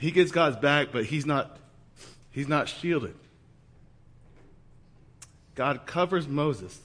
He 0.04 0.10
gets 0.10 0.32
God's 0.32 0.56
back, 0.56 0.88
but 0.92 1.06
he's 1.06 1.24
not, 1.24 1.56
he's 2.30 2.46
not 2.46 2.68
shielded. 2.68 3.14
God 5.54 5.86
covers 5.86 6.28
Moses 6.28 6.78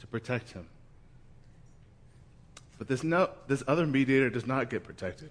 to 0.00 0.06
protect 0.06 0.52
him. 0.52 0.66
But 2.78 2.88
this, 2.88 3.04
no, 3.04 3.28
this 3.48 3.62
other 3.68 3.86
mediator 3.86 4.30
does 4.30 4.46
not 4.46 4.70
get 4.70 4.82
protected. 4.82 5.28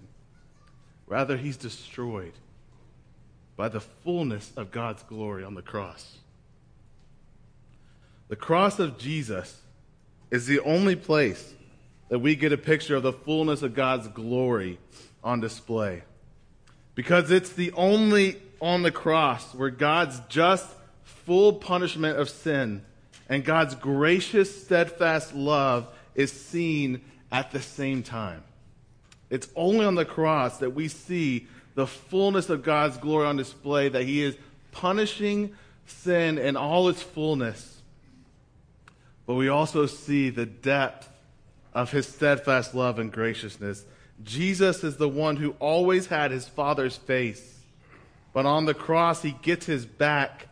Rather, 1.08 1.36
he's 1.36 1.56
destroyed 1.56 2.34
by 3.56 3.68
the 3.68 3.80
fullness 3.80 4.52
of 4.56 4.70
God's 4.70 5.02
glory 5.02 5.42
on 5.42 5.54
the 5.54 5.62
cross. 5.62 6.18
The 8.28 8.36
cross 8.36 8.78
of 8.78 8.96
Jesus 8.96 9.60
is 10.30 10.46
the 10.46 10.60
only 10.60 10.94
place 10.94 11.52
that 12.10 12.20
we 12.20 12.36
get 12.36 12.52
a 12.52 12.56
picture 12.56 12.94
of 12.94 13.02
the 13.02 13.12
fullness 13.12 13.62
of 13.62 13.74
God's 13.74 14.06
glory 14.06 14.78
on 15.24 15.40
display 15.40 16.04
because 16.94 17.30
it's 17.30 17.50
the 17.50 17.72
only 17.72 18.36
on 18.60 18.82
the 18.82 18.90
cross 18.90 19.54
where 19.54 19.70
God's 19.70 20.20
just, 20.28 20.68
full 21.02 21.54
punishment 21.54 22.18
of 22.18 22.28
sin 22.28 22.84
and 23.28 23.44
God's 23.44 23.74
gracious, 23.74 24.64
steadfast 24.64 25.34
love 25.34 25.88
is 26.14 26.30
seen 26.30 27.00
at 27.32 27.50
the 27.50 27.60
same 27.60 28.02
time. 28.02 28.42
It's 29.30 29.48
only 29.56 29.84
on 29.86 29.94
the 29.94 30.04
cross 30.04 30.58
that 30.58 30.70
we 30.70 30.88
see 30.88 31.46
the 31.74 31.86
fullness 31.86 32.50
of 32.50 32.62
God's 32.62 32.98
glory 32.98 33.26
on 33.26 33.36
display, 33.36 33.88
that 33.88 34.04
He 34.04 34.22
is 34.22 34.36
punishing 34.72 35.54
sin 35.86 36.38
in 36.38 36.56
all 36.56 36.88
its 36.88 37.02
fullness. 37.02 37.82
But 39.26 39.34
we 39.34 39.48
also 39.48 39.86
see 39.86 40.30
the 40.30 40.46
depth 40.46 41.08
of 41.72 41.90
His 41.90 42.06
steadfast 42.06 42.74
love 42.74 42.98
and 42.98 43.10
graciousness 43.10 43.84
Jesus 44.22 44.84
is 44.84 44.96
the 44.96 45.08
one 45.08 45.36
who 45.36 45.54
always 45.58 46.06
had 46.06 46.30
his 46.30 46.46
Father's 46.46 46.96
face. 46.96 47.60
But 48.32 48.46
on 48.46 48.64
the 48.64 48.74
cross, 48.74 49.22
he 49.22 49.32
gets 49.42 49.66
his 49.66 49.86
back 49.86 50.48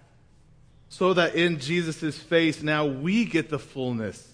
so 0.88 1.14
that 1.14 1.34
in 1.34 1.58
Jesus' 1.58 2.18
face, 2.18 2.62
now 2.62 2.86
we 2.86 3.24
get 3.24 3.48
the 3.48 3.58
fullness 3.58 4.28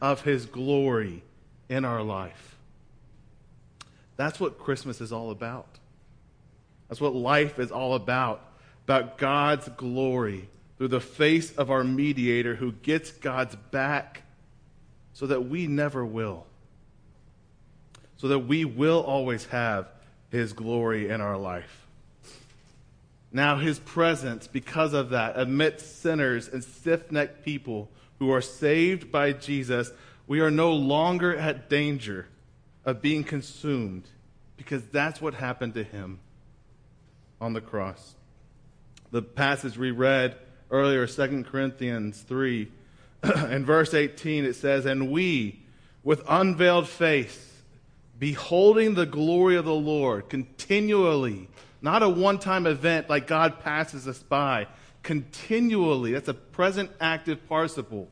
of 0.00 0.22
his 0.22 0.46
glory 0.46 1.22
in 1.68 1.84
our 1.84 2.02
life. 2.02 2.56
That's 4.16 4.40
what 4.40 4.58
Christmas 4.58 5.00
is 5.00 5.12
all 5.12 5.30
about. 5.30 5.78
That's 6.88 7.00
what 7.00 7.14
life 7.14 7.58
is 7.58 7.70
all 7.70 7.94
about. 7.94 8.44
About 8.84 9.18
God's 9.18 9.68
glory 9.68 10.48
through 10.76 10.88
the 10.88 11.00
face 11.00 11.52
of 11.52 11.70
our 11.70 11.84
mediator 11.84 12.56
who 12.56 12.72
gets 12.72 13.12
God's 13.12 13.54
back 13.70 14.22
so 15.12 15.26
that 15.26 15.42
we 15.42 15.68
never 15.68 16.04
will 16.04 16.46
so 18.20 18.28
that 18.28 18.40
we 18.40 18.66
will 18.66 19.00
always 19.00 19.46
have 19.46 19.88
his 20.30 20.52
glory 20.52 21.08
in 21.08 21.22
our 21.22 21.38
life. 21.38 21.86
Now, 23.32 23.56
his 23.56 23.78
presence, 23.78 24.46
because 24.46 24.92
of 24.92 25.10
that, 25.10 25.38
amidst 25.38 26.02
sinners 26.02 26.46
and 26.46 26.62
stiff 26.62 27.10
necked 27.10 27.44
people 27.44 27.88
who 28.18 28.30
are 28.30 28.42
saved 28.42 29.10
by 29.10 29.32
Jesus, 29.32 29.90
we 30.26 30.40
are 30.40 30.50
no 30.50 30.72
longer 30.72 31.34
at 31.34 31.70
danger 31.70 32.26
of 32.84 33.00
being 33.00 33.24
consumed 33.24 34.04
because 34.58 34.84
that's 34.86 35.22
what 35.22 35.32
happened 35.32 35.72
to 35.74 35.82
him 35.82 36.18
on 37.40 37.54
the 37.54 37.60
cross. 37.62 38.14
The 39.12 39.22
passage 39.22 39.78
we 39.78 39.92
read 39.92 40.36
earlier, 40.70 41.06
2 41.06 41.44
Corinthians 41.44 42.20
3, 42.20 42.70
in 43.50 43.64
verse 43.64 43.94
18, 43.94 44.44
it 44.44 44.56
says, 44.56 44.84
And 44.84 45.10
we, 45.10 45.62
with 46.04 46.22
unveiled 46.28 46.86
face, 46.86 47.49
beholding 48.20 48.94
the 48.94 49.06
glory 49.06 49.56
of 49.56 49.64
the 49.64 49.74
Lord 49.74 50.28
continually, 50.28 51.48
not 51.82 52.04
a 52.04 52.08
one 52.08 52.38
time 52.38 52.66
event 52.66 53.10
like 53.10 53.26
God 53.26 53.60
passes 53.60 54.06
us 54.06 54.22
by, 54.22 54.68
continually. 55.02 56.12
That's 56.12 56.28
a 56.28 56.34
present 56.34 56.90
active 57.00 57.48
participle. 57.48 58.08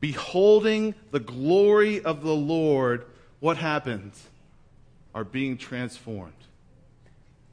Beholding 0.00 0.94
the 1.10 1.20
glory 1.20 2.02
of 2.02 2.22
the 2.22 2.34
Lord, 2.34 3.04
what 3.38 3.58
happens? 3.58 4.26
Are 5.14 5.24
being 5.24 5.58
transformed. 5.58 6.32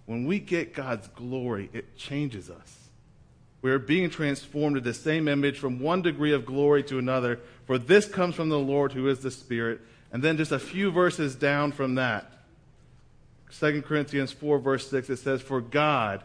When 0.06 0.26
we 0.26 0.40
get 0.40 0.74
God's 0.74 1.08
glory, 1.10 1.70
it 1.74 1.98
changes 1.98 2.50
us. 2.50 2.78
We 3.62 3.72
are 3.72 3.80
being 3.80 4.12
transformed 4.12 4.76
to 4.76 4.82
the 4.82 4.94
same 4.94 5.28
image 5.28 5.58
from 5.58 5.80
one 5.80 6.04
degree 6.04 6.34
of 6.34 6.46
glory 6.46 6.84
to 6.84 7.00
another, 7.00 7.40
for 7.66 7.80
this 7.80 8.08
comes 8.08 8.36
from 8.36 8.50
the 8.50 8.60
Lord 8.60 8.94
who 8.94 9.10
is 9.10 9.20
the 9.20 9.32
Spirit. 9.32 9.82
And 10.16 10.24
then 10.24 10.38
just 10.38 10.54
a 10.54 10.60
few 10.60 10.92
verses 10.92 11.36
down 11.36 11.74
from 11.74 11.96
that, 11.96 12.32
2 13.60 13.82
Corinthians 13.82 14.32
4, 14.32 14.60
verse 14.60 14.90
6, 14.90 15.10
it 15.10 15.18
says, 15.18 15.42
For 15.42 15.60
God, 15.60 16.24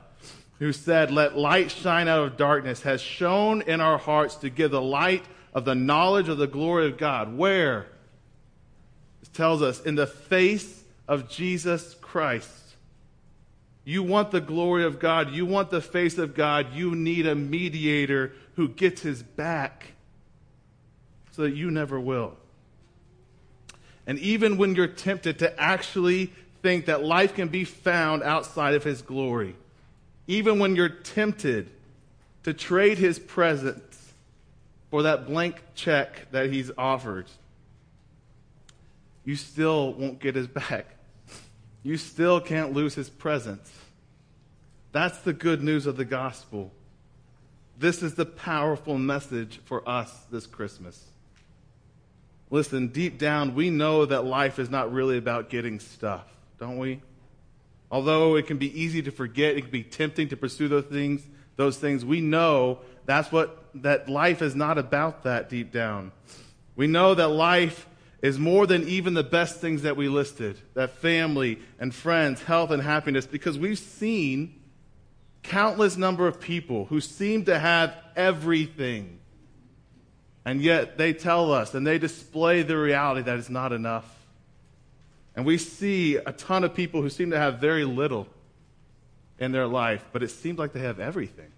who 0.60 0.72
said, 0.72 1.10
Let 1.10 1.36
light 1.36 1.72
shine 1.72 2.06
out 2.06 2.20
of 2.20 2.36
darkness, 2.36 2.82
has 2.82 3.00
shone 3.00 3.62
in 3.62 3.80
our 3.80 3.98
hearts 3.98 4.36
to 4.36 4.48
give 4.48 4.70
the 4.70 4.80
light 4.80 5.24
of 5.52 5.64
the 5.64 5.74
knowledge 5.74 6.28
of 6.28 6.38
the 6.38 6.46
glory 6.46 6.86
of 6.86 6.98
God. 6.98 7.36
Where? 7.36 7.88
It 9.22 9.32
tells 9.34 9.60
us, 9.60 9.80
in 9.80 9.96
the 9.96 10.06
face 10.06 10.84
of 11.08 11.28
Jesus 11.28 11.96
Christ. 12.00 12.48
You 13.82 14.04
want 14.04 14.30
the 14.30 14.40
glory 14.40 14.84
of 14.84 15.00
God, 15.00 15.32
you 15.32 15.46
want 15.46 15.70
the 15.70 15.80
face 15.80 16.16
of 16.16 16.36
God, 16.36 16.74
you 16.74 16.94
need 16.94 17.26
a 17.26 17.34
mediator 17.34 18.34
who 18.54 18.68
gets 18.68 19.02
his 19.02 19.20
back 19.20 19.94
so 21.32 21.42
that 21.42 21.56
you 21.56 21.72
never 21.72 21.98
will. 21.98 22.36
And 24.10 24.18
even 24.18 24.58
when 24.58 24.74
you're 24.74 24.88
tempted 24.88 25.38
to 25.38 25.60
actually 25.62 26.32
think 26.62 26.86
that 26.86 27.04
life 27.04 27.32
can 27.32 27.46
be 27.46 27.62
found 27.62 28.24
outside 28.24 28.74
of 28.74 28.82
His 28.82 29.02
glory, 29.02 29.54
even 30.26 30.58
when 30.58 30.74
you're 30.74 30.88
tempted 30.88 31.70
to 32.42 32.52
trade 32.52 32.98
His 32.98 33.20
presence 33.20 34.12
for 34.90 35.04
that 35.04 35.28
blank 35.28 35.62
check 35.76 36.28
that 36.32 36.50
He's 36.50 36.72
offered, 36.76 37.26
you 39.24 39.36
still 39.36 39.92
won't 39.92 40.18
get 40.18 40.34
His 40.34 40.48
back. 40.48 40.86
You 41.84 41.96
still 41.96 42.40
can't 42.40 42.72
lose 42.72 42.96
His 42.96 43.08
presence. 43.08 43.72
That's 44.90 45.18
the 45.18 45.32
good 45.32 45.62
news 45.62 45.86
of 45.86 45.96
the 45.96 46.04
gospel. 46.04 46.72
This 47.78 48.02
is 48.02 48.16
the 48.16 48.26
powerful 48.26 48.98
message 48.98 49.60
for 49.66 49.88
us 49.88 50.12
this 50.32 50.48
Christmas. 50.48 51.09
Listen, 52.50 52.88
deep 52.88 53.18
down, 53.18 53.54
we 53.54 53.70
know 53.70 54.04
that 54.04 54.24
life 54.24 54.58
is 54.58 54.68
not 54.68 54.92
really 54.92 55.16
about 55.16 55.50
getting 55.50 55.78
stuff, 55.78 56.26
don't 56.58 56.78
we? 56.78 57.00
Although 57.90 58.36
it 58.36 58.46
can 58.46 58.58
be 58.58 58.80
easy 58.80 59.02
to 59.02 59.10
forget, 59.10 59.56
it 59.56 59.62
can 59.62 59.70
be 59.70 59.84
tempting 59.84 60.28
to 60.28 60.36
pursue 60.36 60.68
those 60.68 60.84
things, 60.84 61.26
those 61.56 61.76
things, 61.76 62.04
we 62.04 62.20
know 62.20 62.80
that's 63.06 63.30
what 63.30 63.64
that 63.74 64.08
life 64.08 64.42
is 64.42 64.56
not 64.56 64.78
about 64.78 65.22
that 65.24 65.48
deep 65.48 65.70
down. 65.70 66.10
We 66.74 66.86
know 66.86 67.14
that 67.14 67.28
life 67.28 67.86
is 68.22 68.38
more 68.38 68.66
than 68.66 68.88
even 68.88 69.14
the 69.14 69.22
best 69.22 69.60
things 69.60 69.82
that 69.82 69.96
we 69.96 70.08
listed, 70.08 70.58
that 70.74 70.90
family 70.96 71.58
and 71.78 71.94
friends, 71.94 72.42
health 72.42 72.70
and 72.70 72.82
happiness, 72.82 73.26
because 73.26 73.58
we've 73.58 73.78
seen 73.78 74.60
countless 75.42 75.96
number 75.96 76.26
of 76.26 76.40
people 76.40 76.86
who 76.86 77.00
seem 77.00 77.44
to 77.44 77.58
have 77.58 77.94
everything. 78.16 79.19
And 80.50 80.60
yet 80.60 80.98
they 80.98 81.12
tell 81.12 81.52
us 81.52 81.74
and 81.74 81.86
they 81.86 81.96
display 81.96 82.62
the 82.62 82.76
reality 82.76 83.22
that 83.22 83.38
it's 83.38 83.48
not 83.48 83.72
enough. 83.72 84.04
And 85.36 85.46
we 85.46 85.56
see 85.58 86.16
a 86.16 86.32
ton 86.32 86.64
of 86.64 86.74
people 86.74 87.02
who 87.02 87.08
seem 87.08 87.30
to 87.30 87.38
have 87.38 87.60
very 87.60 87.84
little 87.84 88.26
in 89.38 89.52
their 89.52 89.68
life, 89.68 90.04
but 90.12 90.24
it 90.24 90.30
seems 90.30 90.58
like 90.58 90.72
they 90.72 90.80
have 90.80 90.98
everything. 90.98 91.52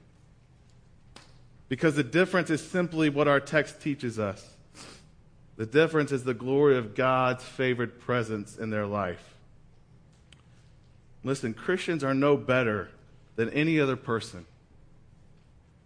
Because 1.70 1.97
the 1.97 2.05
difference 2.05 2.51
is 2.51 2.61
simply 2.61 3.09
what 3.09 3.28
our 3.28 3.40
text 3.40 3.80
teaches 3.80 4.18
us. 4.18 4.47
The 5.57 5.64
difference 5.64 6.12
is 6.12 6.24
the 6.24 6.34
glory 6.34 6.76
of 6.76 6.95
God's 6.95 7.45
favored 7.45 7.99
presence 7.99 8.59
in 8.59 8.68
their 8.68 8.84
life. 8.84 9.36
Listen, 11.24 11.55
Christians 11.55 12.05
are 12.05 12.12
no 12.12 12.36
better 12.36 12.90
than 13.36 13.49
any 13.49 13.80
other 13.80 13.97
person. 13.97 14.45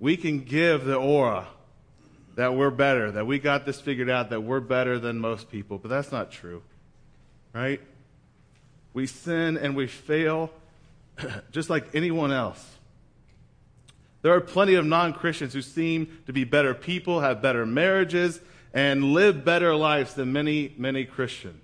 We 0.00 0.16
can 0.16 0.40
give 0.40 0.84
the 0.84 0.96
aura 0.96 1.46
that 2.36 2.54
we're 2.54 2.70
better, 2.70 3.10
that 3.10 3.26
we 3.26 3.38
got 3.38 3.66
this 3.66 3.80
figured 3.80 4.08
out, 4.08 4.30
that 4.30 4.42
we're 4.42 4.60
better 4.60 4.98
than 4.98 5.18
most 5.18 5.50
people, 5.50 5.78
but 5.78 5.88
that's 5.88 6.12
not 6.12 6.30
true. 6.30 6.62
Right? 7.52 7.80
We 8.92 9.06
sin 9.06 9.56
and 9.56 9.74
we 9.74 9.86
fail 9.86 10.50
just 11.50 11.68
like 11.68 11.94
anyone 11.94 12.32
else. 12.32 12.76
There 14.22 14.34
are 14.34 14.40
plenty 14.40 14.74
of 14.74 14.84
non 14.84 15.12
Christians 15.12 15.54
who 15.54 15.62
seem 15.62 16.18
to 16.26 16.32
be 16.32 16.44
better 16.44 16.74
people, 16.74 17.20
have 17.20 17.40
better 17.40 17.64
marriages, 17.64 18.40
and 18.74 19.12
live 19.12 19.44
better 19.44 19.74
lives 19.74 20.14
than 20.14 20.32
many, 20.32 20.74
many 20.76 21.04
Christians. 21.04 21.62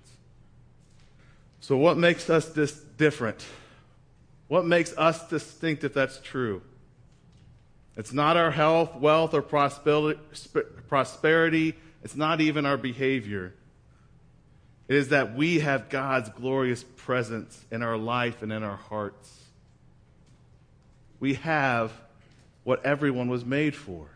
So, 1.59 1.77
what 1.77 1.97
makes 1.97 2.29
us 2.29 2.47
this 2.49 2.73
different? 2.73 3.45
What 4.47 4.65
makes 4.65 4.97
us 4.97 5.27
distinct 5.27 5.83
if 5.83 5.93
that's 5.93 6.19
true? 6.19 6.61
It's 7.95 8.11
not 8.13 8.37
our 8.37 8.51
health, 8.51 8.95
wealth, 8.95 9.33
or 9.33 9.41
prosperity. 9.41 10.17
It's 12.03 12.15
not 12.15 12.41
even 12.41 12.65
our 12.65 12.77
behavior. 12.77 13.53
It 14.87 14.95
is 14.95 15.09
that 15.09 15.35
we 15.35 15.59
have 15.59 15.89
God's 15.89 16.29
glorious 16.29 16.83
presence 16.83 17.63
in 17.71 17.83
our 17.83 17.97
life 17.97 18.41
and 18.41 18.51
in 18.51 18.63
our 18.63 18.75
hearts. 18.75 19.41
We 21.19 21.35
have 21.35 21.91
what 22.63 22.85
everyone 22.85 23.29
was 23.29 23.45
made 23.45 23.75
for. 23.75 24.07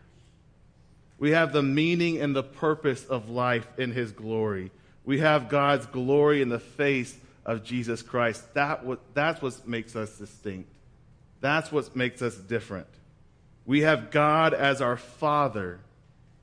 We 1.18 1.30
have 1.30 1.52
the 1.52 1.62
meaning 1.62 2.20
and 2.20 2.36
the 2.36 2.42
purpose 2.42 3.04
of 3.04 3.30
life 3.30 3.66
in 3.78 3.92
His 3.92 4.12
glory. 4.12 4.70
We 5.04 5.20
have 5.20 5.48
God's 5.48 5.86
glory 5.86 6.42
in 6.42 6.48
the 6.48 6.58
face 6.58 7.16
of 7.46 7.64
Jesus 7.64 8.02
Christ. 8.02 8.54
That 8.54 8.84
that's 9.14 9.40
what 9.40 9.66
makes 9.66 9.96
us 9.96 10.18
distinct. 10.18 10.68
That's 11.40 11.72
what 11.72 11.96
makes 11.96 12.20
us 12.20 12.36
different. 12.36 12.88
We 13.68 13.82
have 13.82 14.10
God 14.10 14.54
as 14.54 14.80
our 14.80 14.96
Father. 14.96 15.78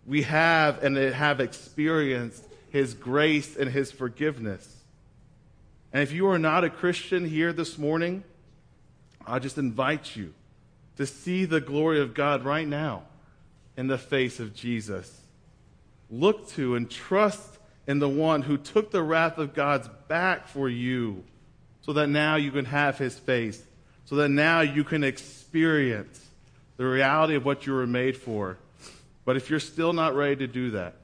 We 0.05 0.21
have 0.21 0.83
and 0.83 0.95
have 0.95 1.39
experienced 1.39 2.43
His 2.69 2.93
grace 2.93 3.57
and 3.57 3.67
His 3.67 3.91
forgiveness. 3.91 4.83
And 5.91 6.03
if 6.03 6.11
you 6.11 6.27
are 6.27 6.37
not 6.37 6.63
a 6.63 6.69
Christian 6.69 7.27
here 7.27 7.51
this 7.51 7.79
morning, 7.79 8.23
I 9.25 9.39
just 9.39 9.57
invite 9.57 10.15
you 10.15 10.35
to 10.97 11.07
see 11.07 11.45
the 11.45 11.59
glory 11.59 11.99
of 11.99 12.13
God 12.13 12.45
right 12.45 12.67
now 12.67 13.01
in 13.75 13.87
the 13.87 13.97
face 13.97 14.39
of 14.39 14.53
Jesus. 14.53 15.11
Look 16.11 16.47
to 16.49 16.75
and 16.75 16.91
trust 16.91 17.57
in 17.87 17.97
the 17.97 18.07
one 18.07 18.43
who 18.43 18.55
took 18.55 18.91
the 18.91 19.01
wrath 19.01 19.39
of 19.39 19.55
God's 19.55 19.89
back 20.07 20.47
for 20.47 20.69
you 20.69 21.23
so 21.81 21.93
that 21.93 22.07
now 22.07 22.35
you 22.35 22.51
can 22.51 22.65
have 22.65 22.99
his 22.99 23.17
face, 23.17 23.63
so 24.05 24.17
that 24.17 24.29
now 24.29 24.61
you 24.61 24.83
can 24.83 25.03
experience 25.03 26.21
the 26.77 26.85
reality 26.85 27.35
of 27.35 27.45
what 27.45 27.65
you 27.65 27.73
were 27.73 27.87
made 27.87 28.17
for. 28.17 28.57
But 29.23 29.37
if 29.37 29.49
you're 29.49 29.59
still 29.59 29.93
not 29.93 30.15
ready 30.15 30.35
to 30.37 30.47
do 30.47 30.71
that, 30.71 30.95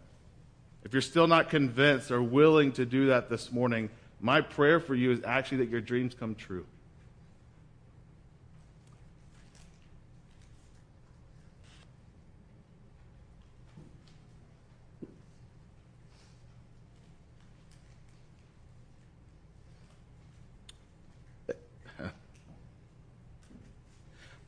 if 0.83 0.93
you're 0.93 1.01
still 1.01 1.27
not 1.27 1.49
convinced 1.49 2.11
or 2.11 2.21
willing 2.21 2.71
to 2.73 2.85
do 2.85 3.07
that 3.07 3.29
this 3.29 3.51
morning, 3.51 3.89
my 4.19 4.41
prayer 4.41 4.79
for 4.79 4.95
you 4.95 5.11
is 5.11 5.21
actually 5.23 5.59
that 5.59 5.69
your 5.69 5.81
dreams 5.81 6.13
come 6.13 6.35
true. 6.35 6.65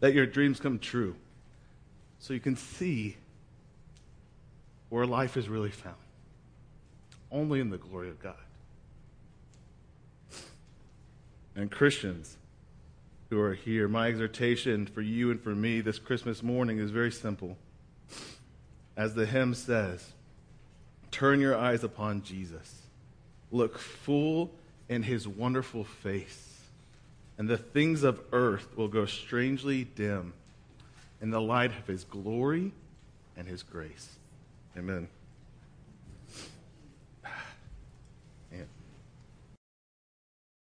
That 0.04 0.14
your 0.14 0.26
dreams 0.26 0.60
come 0.60 0.78
true 0.80 1.16
so 2.20 2.34
you 2.34 2.40
can 2.42 2.58
see 2.58 3.16
where 4.90 5.06
life 5.06 5.38
is 5.38 5.48
really 5.48 5.72
found. 5.72 5.96
Only 7.32 7.62
in 7.62 7.70
the 7.70 7.78
glory 7.78 8.10
of 8.10 8.22
God. 8.22 8.36
And 11.56 11.72
Christians 11.72 12.36
who 13.30 13.40
are 13.40 13.54
here, 13.54 13.88
my 13.88 14.10
exhortation 14.10 14.88
for 14.88 15.00
you 15.00 15.32
and 15.32 15.40
for 15.42 15.56
me 15.56 15.80
this 15.80 16.00
Christmas 16.00 16.44
morning 16.44 16.80
is 16.80 16.92
very 16.92 17.12
simple. 17.12 17.56
As 18.98 19.16
the 19.16 19.26
hymn 19.26 19.54
says, 19.54 20.12
turn 21.12 21.40
your 21.40 21.56
eyes 21.56 21.82
upon 21.82 22.24
Jesus. 22.24 22.88
Look 23.54 23.80
full 23.80 24.52
in 24.90 25.04
his 25.04 25.30
wonderful 25.30 25.86
face 25.86 26.53
and 27.38 27.48
the 27.48 27.58
things 27.58 28.04
of 28.04 28.20
earth 28.32 28.78
will 28.78 28.88
go 28.88 29.06
strangely 29.06 29.84
dim 29.84 30.34
in 31.22 31.30
the 31.30 31.42
light 31.42 31.72
of 31.72 31.88
his 31.88 32.04
glory 32.04 32.72
and 33.36 33.48
his 33.48 33.64
grace. 33.64 34.18
Amen. 34.78 35.08